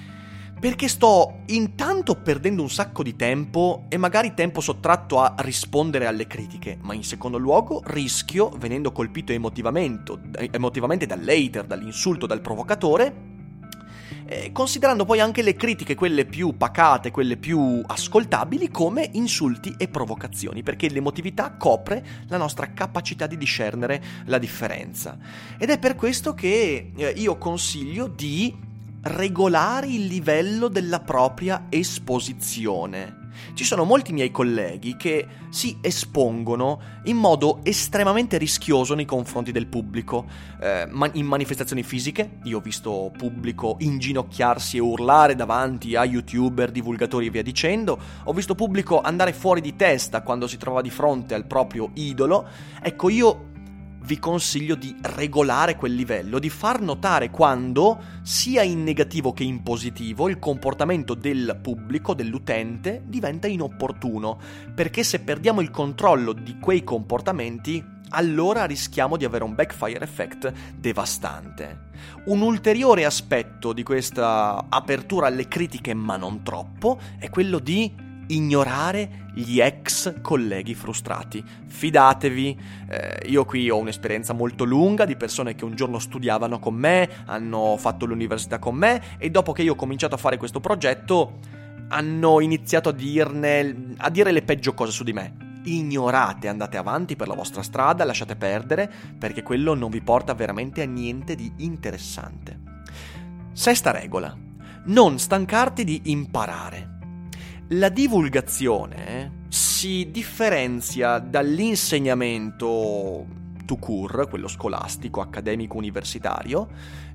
Perché 0.60 0.88
sto 0.88 1.40
intanto 1.46 2.16
perdendo 2.16 2.60
un 2.60 2.68
sacco 2.68 3.02
di 3.02 3.16
tempo 3.16 3.86
e 3.88 3.96
magari 3.96 4.34
tempo 4.34 4.60
sottratto 4.60 5.18
a 5.18 5.34
rispondere 5.38 6.04
alle 6.04 6.26
critiche, 6.26 6.76
ma 6.82 6.92
in 6.92 7.02
secondo 7.02 7.38
luogo 7.38 7.82
rischio, 7.86 8.50
venendo 8.58 8.92
colpito 8.92 9.32
emotivamente 9.32 11.06
dall'hater, 11.06 11.64
dall'insulto, 11.64 12.26
dal 12.26 12.42
provocatore, 12.42 13.28
eh, 14.26 14.52
considerando 14.52 15.06
poi 15.06 15.20
anche 15.20 15.40
le 15.40 15.54
critiche, 15.54 15.94
quelle 15.94 16.26
più 16.26 16.54
pacate, 16.56 17.10
quelle 17.10 17.38
più 17.38 17.82
ascoltabili, 17.84 18.68
come 18.70 19.08
insulti 19.14 19.74
e 19.78 19.88
provocazioni, 19.88 20.62
perché 20.62 20.90
l'emotività 20.90 21.56
copre 21.56 22.04
la 22.28 22.36
nostra 22.36 22.72
capacità 22.74 23.26
di 23.26 23.38
discernere 23.38 24.02
la 24.26 24.36
differenza. 24.36 25.16
Ed 25.58 25.70
è 25.70 25.78
per 25.78 25.94
questo 25.94 26.34
che 26.34 26.92
eh, 26.94 27.08
io 27.16 27.38
consiglio 27.38 28.08
di 28.08 28.68
regolare 29.02 29.86
il 29.86 30.06
livello 30.06 30.68
della 30.68 31.00
propria 31.00 31.66
esposizione. 31.68 33.18
Ci 33.54 33.64
sono 33.64 33.84
molti 33.84 34.12
miei 34.12 34.30
colleghi 34.30 34.96
che 34.96 35.26
si 35.50 35.78
espongono 35.80 36.80
in 37.04 37.16
modo 37.16 37.60
estremamente 37.62 38.36
rischioso 38.38 38.94
nei 38.94 39.04
confronti 39.04 39.52
del 39.52 39.66
pubblico. 39.66 40.26
Eh, 40.60 40.88
in 41.12 41.26
manifestazioni 41.26 41.82
fisiche, 41.82 42.38
io 42.44 42.58
ho 42.58 42.60
visto 42.60 43.12
pubblico 43.16 43.76
inginocchiarsi 43.78 44.76
e 44.76 44.80
urlare 44.80 45.34
davanti 45.34 45.96
a 45.96 46.04
youtuber, 46.04 46.70
divulgatori 46.70 47.26
e 47.26 47.30
via 47.30 47.42
dicendo. 47.42 47.98
Ho 48.24 48.32
visto 48.32 48.54
pubblico 48.54 49.00
andare 49.00 49.32
fuori 49.32 49.60
di 49.60 49.76
testa 49.76 50.22
quando 50.22 50.46
si 50.46 50.56
trova 50.56 50.82
di 50.82 50.90
fronte 50.90 51.34
al 51.34 51.46
proprio 51.46 51.90
idolo. 51.94 52.46
Ecco, 52.82 53.08
io 53.08 53.49
vi 54.02 54.18
consiglio 54.18 54.74
di 54.74 54.96
regolare 55.02 55.76
quel 55.76 55.94
livello, 55.94 56.38
di 56.38 56.50
far 56.50 56.80
notare 56.80 57.30
quando, 57.30 57.98
sia 58.22 58.62
in 58.62 58.82
negativo 58.82 59.32
che 59.32 59.44
in 59.44 59.62
positivo, 59.62 60.28
il 60.28 60.38
comportamento 60.38 61.14
del 61.14 61.58
pubblico, 61.60 62.14
dell'utente, 62.14 63.02
diventa 63.06 63.46
inopportuno, 63.46 64.38
perché 64.74 65.02
se 65.02 65.20
perdiamo 65.20 65.60
il 65.60 65.70
controllo 65.70 66.32
di 66.32 66.58
quei 66.58 66.82
comportamenti, 66.82 67.98
allora 68.10 68.64
rischiamo 68.64 69.16
di 69.16 69.24
avere 69.24 69.44
un 69.44 69.54
backfire 69.54 70.02
effect 70.02 70.52
devastante. 70.74 71.88
Un 72.24 72.40
ulteriore 72.40 73.04
aspetto 73.04 73.72
di 73.72 73.82
questa 73.82 74.66
apertura 74.68 75.28
alle 75.28 75.46
critiche, 75.46 75.94
ma 75.94 76.16
non 76.16 76.42
troppo, 76.42 76.98
è 77.18 77.28
quello 77.30 77.58
di 77.58 78.08
ignorare 78.34 79.28
gli 79.34 79.60
ex 79.60 80.20
colleghi 80.20 80.74
frustrati. 80.74 81.42
Fidatevi, 81.66 82.60
eh, 82.88 83.28
io 83.28 83.44
qui 83.44 83.70
ho 83.70 83.78
un'esperienza 83.78 84.32
molto 84.32 84.64
lunga 84.64 85.04
di 85.04 85.16
persone 85.16 85.54
che 85.54 85.64
un 85.64 85.74
giorno 85.74 85.98
studiavano 85.98 86.58
con 86.58 86.74
me, 86.74 87.08
hanno 87.26 87.76
fatto 87.78 88.06
l'università 88.06 88.58
con 88.58 88.74
me 88.74 89.18
e 89.18 89.30
dopo 89.30 89.52
che 89.52 89.62
io 89.62 89.72
ho 89.72 89.76
cominciato 89.76 90.14
a 90.14 90.18
fare 90.18 90.36
questo 90.36 90.60
progetto 90.60 91.38
hanno 91.92 92.40
iniziato 92.40 92.90
a, 92.90 92.92
dirne, 92.92 93.94
a 93.96 94.10
dire 94.10 94.32
le 94.32 94.42
peggio 94.42 94.74
cose 94.74 94.92
su 94.92 95.04
di 95.04 95.12
me. 95.12 95.48
Ignorate, 95.64 96.48
andate 96.48 96.76
avanti 96.76 97.16
per 97.16 97.28
la 97.28 97.34
vostra 97.34 97.62
strada, 97.62 98.04
lasciate 98.04 98.36
perdere, 98.36 98.90
perché 99.18 99.42
quello 99.42 99.74
non 99.74 99.90
vi 99.90 100.00
porta 100.00 100.32
veramente 100.34 100.82
a 100.82 100.86
niente 100.86 101.34
di 101.34 101.52
interessante. 101.58 102.58
Sesta 103.52 103.90
regola. 103.90 104.34
Non 104.84 105.18
stancarti 105.18 105.84
di 105.84 106.00
imparare. 106.04 106.99
La 107.74 107.88
divulgazione 107.88 109.44
si 109.46 110.10
differenzia 110.10 111.20
dall'insegnamento 111.20 113.24
to 113.64 113.76
cure, 113.76 114.26
quello 114.26 114.48
scolastico, 114.48 115.20
accademico, 115.20 115.76
universitario, 115.76 116.66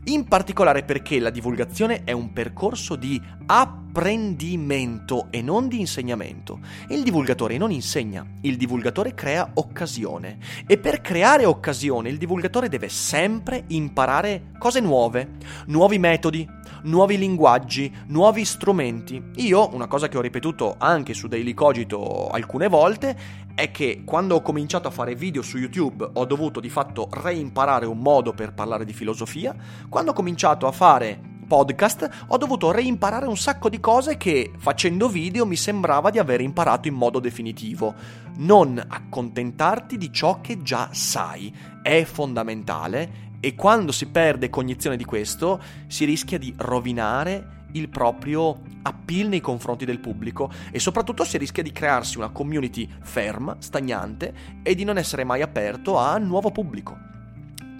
in 0.06 0.26
particolare 0.26 0.84
perché 0.84 1.20
la 1.20 1.30
divulgazione 1.30 2.04
è 2.04 2.12
un 2.12 2.32
percorso 2.32 2.96
di 2.96 3.20
apprendimento 3.48 5.28
e 5.32 5.42
non 5.42 5.68
di 5.68 5.80
insegnamento. 5.80 6.60
Il 6.90 7.02
divulgatore 7.04 7.58
non 7.58 7.72
insegna, 7.72 8.26
il 8.42 8.58
divulgatore 8.58 9.14
crea 9.14 9.50
occasione 9.56 10.38
e 10.68 10.78
per 10.78 11.02
creare 11.02 11.46
occasione 11.46 12.10
il 12.10 12.18
divulgatore 12.18 12.70
deve 12.70 12.90
sempre 12.90 13.64
imparare 13.68 14.52
cose 14.60 14.80
nuove, 14.80 15.32
nuovi 15.68 15.98
metodi, 15.98 16.48
nuovi 16.84 17.18
linguaggi, 17.18 17.92
nuovi 18.08 18.46
strumenti. 18.46 19.22
Io, 19.38 19.74
una 19.74 19.88
cosa 19.88 20.08
che 20.08 20.18
ho 20.18 20.22
ripetuto 20.22 20.76
anche 20.78 21.14
su 21.14 21.28
Daily 21.28 21.54
Cogito 21.54 22.28
alcune 22.28 22.68
volte, 22.68 23.44
è 23.56 23.72
che 23.72 24.02
quando 24.04 24.36
ho 24.36 24.42
cominciato 24.42 24.90
a 24.90 24.92
fare 24.92 25.16
video 25.16 25.42
su 25.42 25.58
YouTube 25.58 26.10
ho 26.14 26.26
dovuto 26.26 26.60
di 26.60 26.70
fatto 26.70 27.08
reimparare 27.10 27.86
un 27.86 28.00
modo 28.00 28.34
per 28.34 28.54
parlare 28.54 28.84
di 28.84 28.92
filosofia, 28.92 29.56
quando 29.96 30.12
ho 30.12 30.16
cominciato 30.16 30.68
a 30.68 30.74
fare 30.74 31.18
podcast 31.48 32.26
ho 32.28 32.36
dovuto 32.36 32.70
reimparare 32.70 33.28
un 33.28 33.38
sacco 33.38 33.70
di 33.70 33.80
cose 33.80 34.18
che 34.18 34.52
facendo 34.58 35.08
video 35.08 35.46
mi 35.46 35.56
sembrava 35.56 36.10
di 36.10 36.20
aver 36.20 36.42
imparato 36.42 36.90
in 36.90 36.96
modo 36.96 37.22
definitivo. 37.22 37.96
Non 38.40 38.78
accontentarti 38.86 39.98
di 39.98 40.12
ciò 40.12 40.42
che 40.42 40.62
già 40.62 40.90
sai, 40.92 41.56
è 41.82 42.04
fondamentale 42.04 43.38
e 43.40 43.56
quando 43.56 43.94
si 43.94 44.08
perde 44.08 44.50
cognizione 44.50 44.98
di 44.98 45.06
questo 45.06 45.62
si 45.88 46.04
rischia 46.04 46.38
di 46.38 46.54
rovinare 46.58 47.68
il 47.72 47.88
proprio 47.88 48.64
appeal 48.82 49.30
nei 49.30 49.40
confronti 49.40 49.86
del 49.86 50.02
pubblico 50.02 50.52
e 50.72 50.80
soprattutto 50.80 51.24
si 51.24 51.38
rischia 51.38 51.64
di 51.64 51.72
crearsi 51.72 52.18
una 52.18 52.32
community 52.32 52.86
ferma, 53.02 53.56
stagnante 53.60 54.34
e 54.62 54.76
di 54.76 54.84
non 54.84 54.98
essere 54.98 55.24
mai 55.24 55.42
aperto 55.42 55.98
a 55.98 56.18
nuovo 56.18 56.52
pubblico. 56.52 57.14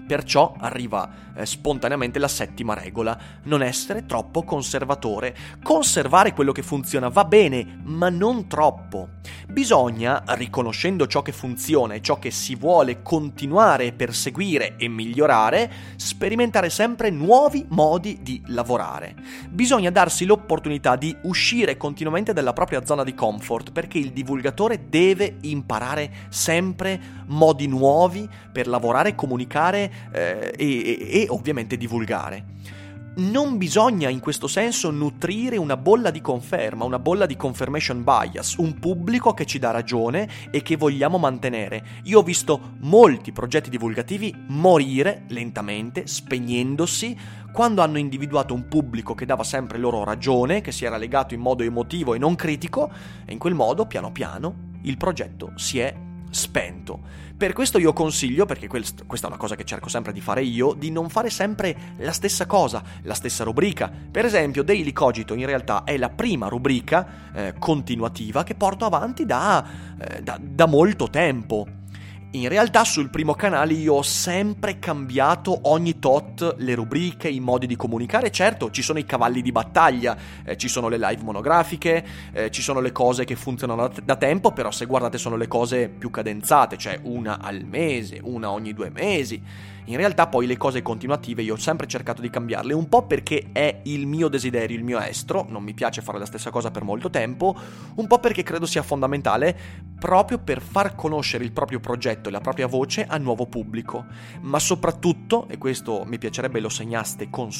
Perciò 0.06 0.54
arriva 0.58 1.24
eh, 1.36 1.44
spontaneamente 1.44 2.18
la 2.18 2.28
settima 2.28 2.74
regola, 2.74 3.18
non 3.44 3.62
essere 3.62 4.06
troppo 4.06 4.42
conservatore. 4.42 5.36
Conservare 5.62 6.32
quello 6.32 6.52
che 6.52 6.62
funziona 6.62 7.08
va 7.08 7.24
bene, 7.24 7.80
ma 7.82 8.08
non 8.08 8.46
troppo. 8.46 9.08
Bisogna, 9.48 10.22
riconoscendo 10.28 11.06
ciò 11.06 11.22
che 11.22 11.32
funziona 11.32 11.94
e 11.94 12.02
ciò 12.02 12.18
che 12.18 12.30
si 12.30 12.54
vuole 12.54 13.02
continuare, 13.02 13.92
perseguire 13.92 14.76
e 14.76 14.88
migliorare, 14.88 15.70
sperimentare 15.96 16.70
sempre 16.70 17.10
nuovi 17.10 17.64
modi 17.68 18.18
di 18.22 18.42
lavorare. 18.46 19.14
Bisogna 19.48 19.90
darsi 19.90 20.24
l'opportunità 20.24 20.96
di 20.96 21.14
uscire 21.22 21.76
continuamente 21.76 22.32
dalla 22.32 22.52
propria 22.52 22.84
zona 22.84 23.04
di 23.04 23.14
comfort 23.14 23.72
perché 23.72 23.98
il 23.98 24.12
divulgatore 24.12 24.88
deve 24.88 25.36
imparare 25.42 26.10
sempre 26.28 27.24
modi 27.26 27.66
nuovi 27.66 28.28
per 28.52 28.66
lavorare, 28.68 29.14
comunicare 29.14 29.95
eh, 30.12 30.52
e, 30.56 31.22
e 31.22 31.26
ovviamente 31.28 31.76
divulgare 31.76 32.54
non 33.16 33.56
bisogna 33.56 34.10
in 34.10 34.20
questo 34.20 34.46
senso 34.46 34.90
nutrire 34.90 35.56
una 35.56 35.76
bolla 35.76 36.10
di 36.10 36.20
conferma, 36.20 36.84
una 36.84 36.98
bolla 36.98 37.24
di 37.24 37.36
confirmation 37.36 38.04
bias, 38.04 38.56
un 38.56 38.78
pubblico 38.78 39.32
che 39.32 39.46
ci 39.46 39.58
dà 39.58 39.70
ragione 39.70 40.28
e 40.50 40.60
che 40.62 40.76
vogliamo 40.76 41.16
mantenere. 41.16 41.84
Io 42.04 42.18
ho 42.18 42.22
visto 42.22 42.74
molti 42.80 43.32
progetti 43.32 43.70
divulgativi 43.70 44.34
morire 44.48 45.24
lentamente, 45.28 46.06
spegnendosi, 46.06 47.44
quando 47.52 47.80
hanno 47.80 47.96
individuato 47.96 48.52
un 48.52 48.68
pubblico 48.68 49.14
che 49.14 49.24
dava 49.24 49.44
sempre 49.44 49.78
loro 49.78 50.04
ragione, 50.04 50.60
che 50.60 50.72
si 50.72 50.84
era 50.84 50.98
legato 50.98 51.32
in 51.32 51.40
modo 51.40 51.62
emotivo 51.62 52.12
e 52.12 52.18
non 52.18 52.34
critico, 52.34 52.90
e 53.24 53.32
in 53.32 53.38
quel 53.38 53.54
modo, 53.54 53.86
piano 53.86 54.12
piano, 54.12 54.74
il 54.82 54.98
progetto 54.98 55.52
si 55.54 55.78
è 55.78 55.94
spento. 56.28 57.00
Per 57.36 57.52
questo 57.52 57.76
io 57.76 57.92
consiglio, 57.92 58.46
perché 58.46 58.66
questa 58.66 59.04
è 59.04 59.26
una 59.26 59.36
cosa 59.36 59.56
che 59.56 59.64
cerco 59.64 59.90
sempre 59.90 60.14
di 60.14 60.22
fare 60.22 60.42
io, 60.42 60.72
di 60.72 60.90
non 60.90 61.10
fare 61.10 61.28
sempre 61.28 61.76
la 61.98 62.12
stessa 62.12 62.46
cosa, 62.46 62.82
la 63.02 63.12
stessa 63.12 63.44
rubrica. 63.44 63.92
Per 64.10 64.24
esempio, 64.24 64.62
Daily 64.62 64.92
Cogito 64.92 65.34
in 65.34 65.44
realtà 65.44 65.84
è 65.84 65.98
la 65.98 66.08
prima 66.08 66.48
rubrica 66.48 67.32
eh, 67.34 67.54
continuativa 67.58 68.42
che 68.42 68.54
porto 68.54 68.86
avanti 68.86 69.26
da, 69.26 69.66
eh, 70.00 70.22
da, 70.22 70.38
da 70.40 70.66
molto 70.66 71.10
tempo. 71.10 71.66
In 72.36 72.50
realtà 72.50 72.84
sul 72.84 73.08
primo 73.08 73.32
canale 73.32 73.72
io 73.72 73.94
ho 73.94 74.02
sempre 74.02 74.78
cambiato 74.78 75.58
ogni 75.70 75.98
tot 75.98 76.56
le 76.58 76.74
rubriche, 76.74 77.30
i 77.30 77.40
modi 77.40 77.66
di 77.66 77.76
comunicare. 77.76 78.30
Certo, 78.30 78.70
ci 78.70 78.82
sono 78.82 78.98
i 78.98 79.06
cavalli 79.06 79.40
di 79.40 79.52
battaglia, 79.52 80.14
eh, 80.44 80.54
ci 80.58 80.68
sono 80.68 80.88
le 80.88 80.98
live 80.98 81.22
monografiche, 81.22 82.04
eh, 82.32 82.50
ci 82.50 82.60
sono 82.60 82.80
le 82.80 82.92
cose 82.92 83.24
che 83.24 83.36
funzionano 83.36 83.88
da, 83.88 84.02
da, 84.04 84.16
tempo, 84.16 84.52
però 84.52 84.70
se 84.70 84.84
guardate 84.84 85.16
sono 85.16 85.36
le 85.36 85.48
cose 85.48 85.88
più 85.88 86.10
cadenzate, 86.10 86.76
cioè 86.76 87.00
una 87.04 87.38
al 87.40 87.64
mese, 87.64 88.20
una 88.22 88.50
ogni 88.50 88.74
due 88.74 88.90
mesi. 88.90 89.42
In 89.88 89.96
realtà 89.96 90.26
poi 90.26 90.46
le 90.46 90.56
cose 90.56 90.82
continuative 90.82 91.42
io 91.42 91.54
ho 91.54 91.58
sempre 91.58 91.86
cercato 91.86 92.20
di 92.20 92.28
cambiarle, 92.28 92.74
un 92.74 92.88
po' 92.88 93.06
perché 93.06 93.50
è 93.52 93.82
il 93.84 94.06
mio 94.06 94.26
desiderio, 94.26 94.76
il 94.76 94.82
mio 94.82 94.98
estro, 94.98 95.46
non 95.48 95.62
mi 95.62 95.74
piace 95.74 96.02
fare 96.02 96.18
la 96.18 96.26
stessa 96.26 96.50
cosa 96.50 96.72
per 96.72 96.82
molto 96.82 97.08
tempo, 97.08 97.56
un 97.94 98.06
po' 98.08 98.18
perché 98.18 98.42
credo 98.42 98.66
sia 98.66 98.82
fondamentale 98.82 99.56
proprio 99.98 100.38
per 100.38 100.60
far 100.60 100.96
conoscere 100.96 101.44
il 101.44 101.52
proprio 101.52 101.78
progetto 101.78 102.28
e 102.28 102.32
la 102.32 102.40
propria 102.40 102.66
voce 102.66 103.06
a 103.06 103.16
nuovo 103.18 103.46
pubblico, 103.46 104.06
ma 104.40 104.58
soprattutto, 104.58 105.46
e 105.48 105.56
questo 105.56 106.02
mi 106.04 106.18
piacerebbe 106.18 106.58
lo 106.58 106.68
segnaste 106.68 107.30
con, 107.30 107.50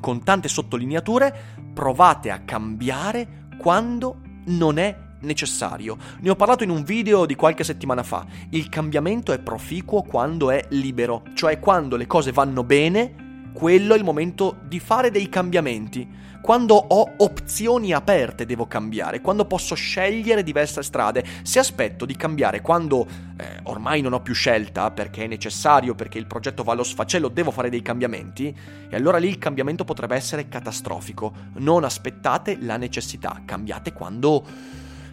con 0.00 0.24
tante 0.24 0.48
sottolineature, 0.48 1.34
provate 1.72 2.30
a 2.30 2.40
cambiare 2.40 3.46
quando 3.56 4.16
non 4.46 4.78
è 4.78 5.08
necessario. 5.20 5.96
Ne 6.20 6.30
ho 6.30 6.36
parlato 6.36 6.64
in 6.64 6.70
un 6.70 6.82
video 6.82 7.26
di 7.26 7.34
qualche 7.34 7.64
settimana 7.64 8.02
fa. 8.02 8.26
Il 8.50 8.68
cambiamento 8.68 9.32
è 9.32 9.38
proficuo 9.38 10.02
quando 10.02 10.50
è 10.50 10.64
libero, 10.70 11.22
cioè 11.34 11.58
quando 11.58 11.96
le 11.96 12.06
cose 12.06 12.32
vanno 12.32 12.64
bene, 12.64 13.28
quello 13.52 13.94
è 13.94 13.98
il 13.98 14.04
momento 14.04 14.58
di 14.66 14.78
fare 14.78 15.10
dei 15.10 15.28
cambiamenti. 15.28 16.18
Quando 16.40 16.74
ho 16.74 17.16
opzioni 17.18 17.92
aperte 17.92 18.46
devo 18.46 18.66
cambiare, 18.66 19.20
quando 19.20 19.44
posso 19.44 19.74
scegliere 19.74 20.42
diverse 20.42 20.82
strade. 20.82 21.22
Se 21.42 21.58
aspetto 21.58 22.06
di 22.06 22.16
cambiare 22.16 22.62
quando 22.62 23.06
eh, 23.36 23.60
ormai 23.64 24.00
non 24.00 24.14
ho 24.14 24.22
più 24.22 24.32
scelta, 24.32 24.90
perché 24.90 25.24
è 25.24 25.26
necessario, 25.26 25.94
perché 25.94 26.16
il 26.16 26.26
progetto 26.26 26.62
va 26.62 26.72
allo 26.72 26.82
sfacelo, 26.82 27.28
devo 27.28 27.50
fare 27.50 27.68
dei 27.68 27.82
cambiamenti, 27.82 28.56
e 28.88 28.96
allora 28.96 29.18
lì 29.18 29.28
il 29.28 29.36
cambiamento 29.36 29.84
potrebbe 29.84 30.16
essere 30.16 30.48
catastrofico. 30.48 31.32
Non 31.56 31.84
aspettate 31.84 32.56
la 32.58 32.78
necessità, 32.78 33.42
cambiate 33.44 33.92
quando 33.92 34.42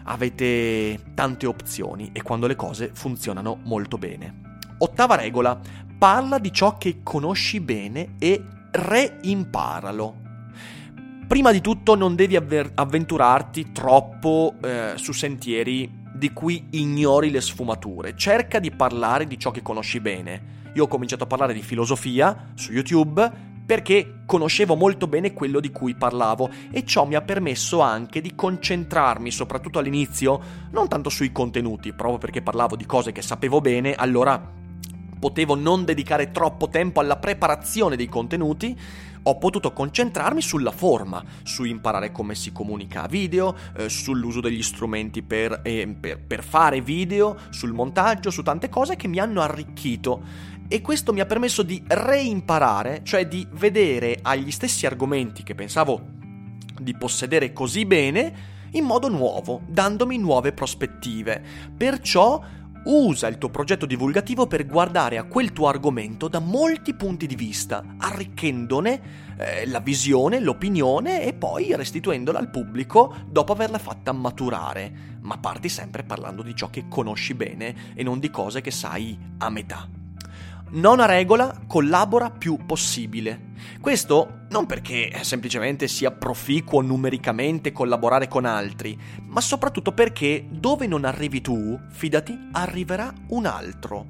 avete 0.08 0.98
tante 1.14 1.46
opzioni 1.46 2.10
e 2.12 2.22
quando 2.22 2.46
le 2.46 2.56
cose 2.56 2.90
funzionano 2.92 3.60
molto 3.64 3.98
bene. 3.98 4.46
Ottava 4.78 5.16
regola, 5.16 5.58
parla 5.98 6.38
di 6.38 6.52
ciò 6.52 6.78
che 6.78 7.00
conosci 7.02 7.60
bene 7.60 8.14
e 8.18 8.42
reimparalo. 8.70 10.26
Prima 11.26 11.52
di 11.52 11.60
tutto 11.60 11.94
non 11.94 12.14
devi 12.14 12.36
avver- 12.36 12.72
avventurarti 12.74 13.72
troppo 13.72 14.54
eh, 14.62 14.92
su 14.94 15.12
sentieri 15.12 16.06
di 16.14 16.32
cui 16.32 16.68
ignori 16.70 17.30
le 17.30 17.40
sfumature. 17.40 18.16
Cerca 18.16 18.58
di 18.58 18.70
parlare 18.70 19.26
di 19.26 19.38
ciò 19.38 19.50
che 19.50 19.62
conosci 19.62 20.00
bene. 20.00 20.56
Io 20.74 20.84
ho 20.84 20.88
cominciato 20.88 21.24
a 21.24 21.26
parlare 21.26 21.52
di 21.52 21.62
filosofia 21.62 22.52
su 22.54 22.72
YouTube 22.72 23.46
perché 23.68 24.20
conoscevo 24.24 24.76
molto 24.76 25.06
bene 25.08 25.34
quello 25.34 25.60
di 25.60 25.70
cui 25.70 25.94
parlavo 25.94 26.48
e 26.70 26.86
ciò 26.86 27.04
mi 27.04 27.16
ha 27.16 27.20
permesso 27.20 27.80
anche 27.80 28.22
di 28.22 28.34
concentrarmi, 28.34 29.30
soprattutto 29.30 29.78
all'inizio, 29.78 30.40
non 30.70 30.88
tanto 30.88 31.10
sui 31.10 31.32
contenuti, 31.32 31.92
proprio 31.92 32.16
perché 32.16 32.40
parlavo 32.40 32.76
di 32.76 32.86
cose 32.86 33.12
che 33.12 33.20
sapevo 33.20 33.60
bene, 33.60 33.94
allora 33.94 34.42
potevo 35.18 35.54
non 35.54 35.84
dedicare 35.84 36.30
troppo 36.30 36.70
tempo 36.70 37.00
alla 37.00 37.16
preparazione 37.16 37.96
dei 37.96 38.08
contenuti, 38.08 38.74
ho 39.24 39.36
potuto 39.36 39.74
concentrarmi 39.74 40.40
sulla 40.40 40.70
forma, 40.70 41.22
su 41.42 41.64
imparare 41.64 42.10
come 42.10 42.34
si 42.34 42.52
comunica 42.52 43.02
a 43.02 43.06
video, 43.08 43.54
eh, 43.76 43.90
sull'uso 43.90 44.40
degli 44.40 44.62
strumenti 44.62 45.22
per, 45.22 45.60
eh, 45.62 45.94
per, 46.00 46.20
per 46.20 46.42
fare 46.42 46.80
video, 46.80 47.36
sul 47.50 47.74
montaggio, 47.74 48.30
su 48.30 48.42
tante 48.42 48.70
cose 48.70 48.96
che 48.96 49.08
mi 49.08 49.18
hanno 49.18 49.42
arricchito 49.42 50.56
e 50.68 50.80
questo 50.80 51.12
mi 51.12 51.20
ha 51.20 51.26
permesso 51.26 51.62
di 51.62 51.82
reimparare, 51.86 53.00
cioè 53.02 53.26
di 53.26 53.46
vedere 53.52 54.18
agli 54.22 54.50
stessi 54.50 54.86
argomenti 54.86 55.42
che 55.42 55.54
pensavo 55.54 56.16
di 56.78 56.94
possedere 56.94 57.52
così 57.52 57.86
bene 57.86 58.56
in 58.72 58.84
modo 58.84 59.08
nuovo, 59.08 59.62
dandomi 59.66 60.18
nuove 60.18 60.52
prospettive. 60.52 61.42
Perciò 61.76 62.40
Usa 62.84 63.26
il 63.26 63.38
tuo 63.38 63.50
progetto 63.50 63.86
divulgativo 63.86 64.46
per 64.46 64.64
guardare 64.64 65.18
a 65.18 65.24
quel 65.24 65.52
tuo 65.52 65.68
argomento 65.68 66.26
da 66.28 66.38
molti 66.38 66.94
punti 66.94 67.26
di 67.26 67.34
vista, 67.34 67.84
arricchendone 67.98 69.00
eh, 69.36 69.66
la 69.66 69.80
visione, 69.80 70.40
l'opinione 70.40 71.22
e 71.24 71.34
poi 71.34 71.74
restituendola 71.74 72.38
al 72.38 72.50
pubblico 72.50 73.14
dopo 73.28 73.52
averla 73.52 73.78
fatta 73.78 74.12
maturare. 74.12 75.18
Ma 75.20 75.36
parti 75.36 75.68
sempre 75.68 76.04
parlando 76.04 76.42
di 76.42 76.54
ciò 76.54 76.70
che 76.70 76.86
conosci 76.88 77.34
bene 77.34 77.92
e 77.94 78.02
non 78.02 78.20
di 78.20 78.30
cose 78.30 78.60
che 78.60 78.70
sai 78.70 79.18
a 79.38 79.50
metà. 79.50 79.97
Nona 80.70 81.06
regola, 81.06 81.62
collabora 81.66 82.30
più 82.30 82.58
possibile. 82.66 83.52
Questo 83.80 84.40
non 84.50 84.66
perché 84.66 85.10
semplicemente 85.22 85.88
sia 85.88 86.10
proficuo 86.10 86.82
numericamente 86.82 87.72
collaborare 87.72 88.28
con 88.28 88.44
altri, 88.44 88.98
ma 89.28 89.40
soprattutto 89.40 89.92
perché 89.92 90.46
dove 90.50 90.86
non 90.86 91.06
arrivi 91.06 91.40
tu, 91.40 91.80
fidati, 91.88 92.38
arriverà 92.52 93.10
un 93.28 93.46
altro. 93.46 94.06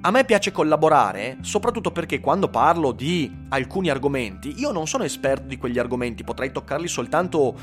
A 0.00 0.10
me 0.10 0.24
piace 0.24 0.50
collaborare, 0.50 1.38
soprattutto 1.42 1.92
perché 1.92 2.18
quando 2.18 2.48
parlo 2.48 2.90
di 2.90 3.30
alcuni 3.50 3.90
argomenti, 3.90 4.58
io 4.58 4.72
non 4.72 4.88
sono 4.88 5.04
esperto 5.04 5.46
di 5.46 5.56
quegli 5.56 5.78
argomenti, 5.78 6.24
potrei 6.24 6.50
toccarli 6.50 6.88
soltanto 6.88 7.56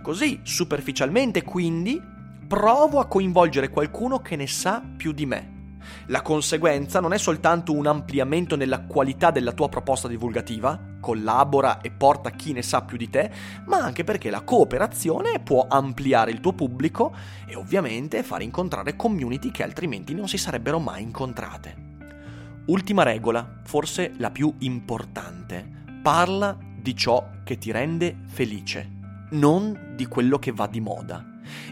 così, 0.00 0.40
superficialmente, 0.42 1.42
quindi 1.42 2.00
provo 2.48 2.98
a 2.98 3.06
coinvolgere 3.06 3.68
qualcuno 3.68 4.20
che 4.20 4.36
ne 4.36 4.46
sa 4.46 4.82
più 4.96 5.12
di 5.12 5.26
me. 5.26 5.61
La 6.06 6.22
conseguenza 6.22 7.00
non 7.00 7.12
è 7.12 7.18
soltanto 7.18 7.72
un 7.72 7.86
ampliamento 7.86 8.56
nella 8.56 8.82
qualità 8.82 9.30
della 9.30 9.52
tua 9.52 9.68
proposta 9.68 10.08
divulgativa, 10.08 10.78
collabora 11.00 11.80
e 11.80 11.90
porta 11.90 12.30
chi 12.30 12.52
ne 12.52 12.62
sa 12.62 12.82
più 12.82 12.96
di 12.96 13.10
te, 13.10 13.30
ma 13.66 13.78
anche 13.78 14.04
perché 14.04 14.30
la 14.30 14.42
cooperazione 14.42 15.40
può 15.40 15.66
ampliare 15.68 16.30
il 16.30 16.40
tuo 16.40 16.52
pubblico 16.52 17.14
e 17.46 17.56
ovviamente 17.56 18.22
fare 18.22 18.44
incontrare 18.44 18.96
community 18.96 19.50
che 19.50 19.62
altrimenti 19.62 20.14
non 20.14 20.28
si 20.28 20.38
sarebbero 20.38 20.78
mai 20.78 21.02
incontrate. 21.02 21.90
Ultima 22.66 23.02
regola, 23.02 23.60
forse 23.64 24.12
la 24.18 24.30
più 24.30 24.54
importante, 24.58 25.68
parla 26.02 26.56
di 26.80 26.94
ciò 26.96 27.28
che 27.44 27.58
ti 27.58 27.72
rende 27.72 28.18
felice, 28.26 28.88
non 29.30 29.94
di 29.96 30.06
quello 30.06 30.38
che 30.38 30.52
va 30.52 30.66
di 30.66 30.80
moda. 30.80 31.24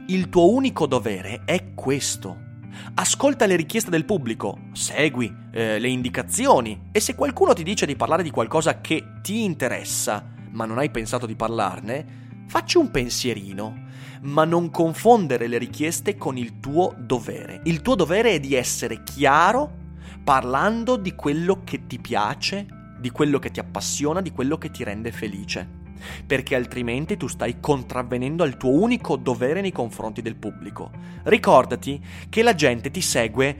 Il 0.06 0.28
tuo 0.28 0.52
unico 0.52 0.86
dovere 0.86 1.42
è 1.44 1.74
questo 1.74 2.48
Ascolta 2.94 3.46
le 3.46 3.56
richieste 3.56 3.90
del 3.90 4.04
pubblico, 4.04 4.58
segui 4.72 5.32
eh, 5.52 5.78
le 5.78 5.88
indicazioni 5.88 6.88
e 6.92 7.00
se 7.00 7.14
qualcuno 7.14 7.52
ti 7.52 7.62
dice 7.62 7.86
di 7.86 7.96
parlare 7.96 8.22
di 8.22 8.30
qualcosa 8.30 8.80
che 8.80 9.04
ti 9.22 9.44
interessa, 9.44 10.24
ma 10.50 10.64
non 10.64 10.78
hai 10.78 10.90
pensato 10.90 11.26
di 11.26 11.36
parlarne, 11.36 12.44
facci 12.46 12.76
un 12.76 12.90
pensierino. 12.90 13.88
Ma 14.22 14.44
non 14.44 14.70
confondere 14.70 15.46
le 15.46 15.56
richieste 15.56 16.16
con 16.16 16.36
il 16.36 16.60
tuo 16.60 16.94
dovere. 16.98 17.62
Il 17.64 17.80
tuo 17.80 17.94
dovere 17.94 18.32
è 18.32 18.40
di 18.40 18.54
essere 18.54 19.02
chiaro 19.02 19.78
parlando 20.22 20.96
di 20.96 21.14
quello 21.14 21.62
che 21.64 21.86
ti 21.86 21.98
piace, 21.98 22.66
di 22.98 23.08
quello 23.10 23.38
che 23.38 23.50
ti 23.50 23.60
appassiona, 23.60 24.20
di 24.20 24.30
quello 24.30 24.58
che 24.58 24.70
ti 24.70 24.84
rende 24.84 25.10
felice 25.10 25.79
perché 26.26 26.54
altrimenti 26.54 27.16
tu 27.16 27.26
stai 27.26 27.60
contravvenendo 27.60 28.42
al 28.42 28.56
tuo 28.56 28.70
unico 28.70 29.16
dovere 29.16 29.60
nei 29.60 29.72
confronti 29.72 30.22
del 30.22 30.36
pubblico. 30.36 30.90
Ricordati 31.24 32.00
che 32.28 32.42
la 32.42 32.54
gente 32.54 32.90
ti 32.90 33.00
segue 33.00 33.56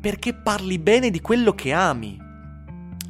perché 0.00 0.34
parli 0.34 0.78
bene 0.78 1.10
di 1.10 1.20
quello 1.20 1.54
che 1.54 1.72
ami. 1.72 2.20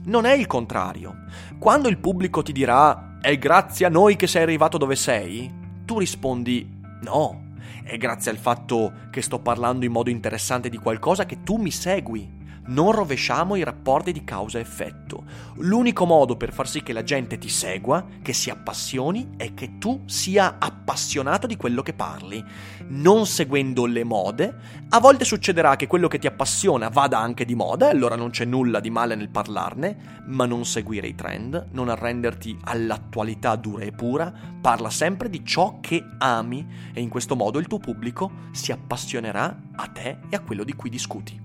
Non 0.05 0.27
è 0.27 0.33
il 0.33 0.47
contrario. 0.47 1.25
Quando 1.59 1.88
il 1.88 1.99
pubblico 1.99 2.42
ti 2.42 2.53
dirà 2.53 3.18
è 3.20 3.38
grazie 3.38 3.87
a 3.87 3.88
noi 3.88 4.16
che 4.16 4.27
sei 4.27 4.42
arrivato 4.42 4.77
dove 4.77 4.97
sei, 4.97 5.51
tu 5.85 5.99
rispondi 5.99 6.68
no, 7.03 7.44
è 7.83 7.97
grazie 7.97 8.31
al 8.31 8.37
fatto 8.37 8.92
che 9.11 9.23
sto 9.23 9.38
parlando 9.38 9.85
in 9.85 9.92
modo 9.92 10.11
interessante 10.11 10.68
di 10.68 10.77
qualcosa 10.79 11.27
che 11.27 11.42
tu 11.42 11.57
mi 11.57 11.70
segui 11.70 12.42
non 12.66 12.92
rovesciamo 12.92 13.57
i 13.57 13.64
rapporti 13.64 14.12
di 14.12 14.24
causa-effetto. 14.24 15.24
L'unico 15.57 16.07
modo 16.07 16.37
per 16.37 16.53
far 16.53 16.68
sì 16.68 16.83
che 16.83 16.92
la 16.92 17.03
gente 17.03 17.38
ti 17.38 17.48
segua, 17.48 18.05
che 18.22 18.33
si 18.33 18.50
appassioni, 18.50 19.31
è 19.37 19.55
che 19.55 19.79
tu 19.79 20.03
sia 20.07 20.57
appassionato 20.59 21.46
di 21.46 21.57
quello 21.57 21.83
che 21.83 21.92
parli, 21.92 22.42
non 22.88 23.27
seguendo 23.27 23.87
le 23.87 24.05
mode. 24.05 24.57
A 24.88 25.00
volte 25.00 25.24
succederà 25.24 25.77
che 25.77 25.87
quello 25.87 26.09
che 26.09 26.18
ti 26.18 26.27
appassiona 26.27 26.88
vada 26.88 27.18
anche 27.18 27.44
di 27.44 27.55
moda, 27.55 27.88
e 27.88 27.90
allora 27.90 28.16
non 28.16 28.31
c'è 28.31 28.44
nulla 28.44 28.81
di 28.81 28.90
male 28.90 29.14
nel 29.14 29.31
parlarne, 29.31 30.22
ma 30.27 30.46
non 30.46 30.64
seguire 30.64 31.07
i 31.07 31.14
trend, 31.14 31.68
non 31.72 31.88
arrenderti 31.88 32.59
all'attualità 32.64 33.57
dura 33.57 33.85
e 33.85 33.92
pura, 33.92 34.33
parla 34.61 34.90
sempre 34.90 35.29
di 35.29 35.44
ciò 35.44 35.79
che 35.81 36.03
ami 36.18 36.66
e 36.92 37.00
in 37.00 37.09
questo 37.09 37.37
modo 37.37 37.59
il 37.59 37.66
tuo 37.66 37.79
pubblico 37.79 38.31
si 38.53 38.72
appassionerà 38.72 39.61
a 39.77 39.87
te 39.88 40.18
e 40.31 40.37
a 40.37 40.40
quello 40.40 40.64
di 40.64 40.72
cui 40.72 40.88
discuti. 40.88 41.43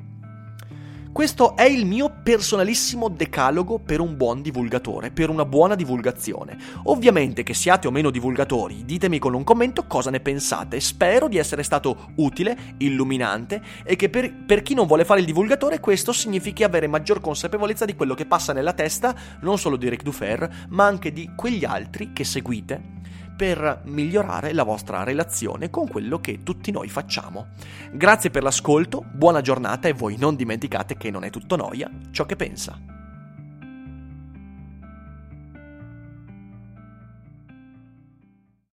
Questo 1.12 1.58
è 1.58 1.64
il 1.64 1.86
mio 1.86 2.14
personalissimo 2.24 3.10
decalogo 3.10 3.80
per 3.80 4.00
un 4.00 4.16
buon 4.16 4.42
divulgatore, 4.42 5.10
per 5.10 5.30
una 5.30 5.44
buona 5.44 5.74
divulgazione. 5.76 6.56
Ovviamente 6.84 7.44
che 7.44 7.56
siate 7.56 7.88
o 7.88 7.92
meno 7.92 8.12
divulgatori, 8.12 8.86
ditemi 8.86 9.18
con 9.18 9.34
un 9.34 9.44
commento 9.44 9.86
cosa 9.86 10.12
ne 10.12 10.20
pensate. 10.20 10.80
Spero 10.80 11.28
di 11.28 11.38
essere 11.38 11.64
stato 11.64 12.12
utile, 12.18 12.76
illuminante 12.78 13.62
e 13.84 13.96
che 13.96 14.10
per, 14.10 14.34
per 14.34 14.62
chi 14.62 14.76
non 14.76 14.86
vuole 14.86 15.04
fare 15.04 15.20
il 15.20 15.26
divulgatore 15.26 15.80
questo 15.80 16.14
significhi 16.14 16.64
avere 16.64 16.88
maggior 16.88 17.20
consapevolezza 17.20 17.86
di 17.86 17.96
quello 17.96 18.14
che 18.14 18.28
passa 18.28 18.54
nella 18.54 18.74
testa 18.74 19.14
non 19.42 19.58
solo 19.58 19.78
di 19.78 19.90
Ric 19.90 20.04
Dufer, 20.04 20.68
ma 20.70 20.86
anche 20.86 21.12
di 21.12 21.32
quegli 21.36 21.66
altri 21.66 22.14
che 22.14 22.24
seguite 22.24 22.98
per 23.40 23.84
migliorare 23.86 24.52
la 24.52 24.64
vostra 24.64 25.04
relazione 25.04 25.70
con 25.70 25.88
quello 25.88 26.20
che 26.20 26.44
tutti 26.44 26.72
noi 26.72 26.90
facciamo. 26.90 27.52
Grazie 27.94 28.32
per 28.32 28.44
l'ascolto, 28.44 29.06
buona 29.14 29.40
giornata 29.40 29.88
e 29.88 29.94
voi 29.94 30.18
non 30.18 30.36
dimenticate 30.36 30.98
che 30.98 31.10
non 31.10 31.24
è 31.24 31.30
tutto 31.30 31.56
noia 31.56 31.90
ciò 32.12 32.26
che 32.26 32.36
pensa. 32.36 32.99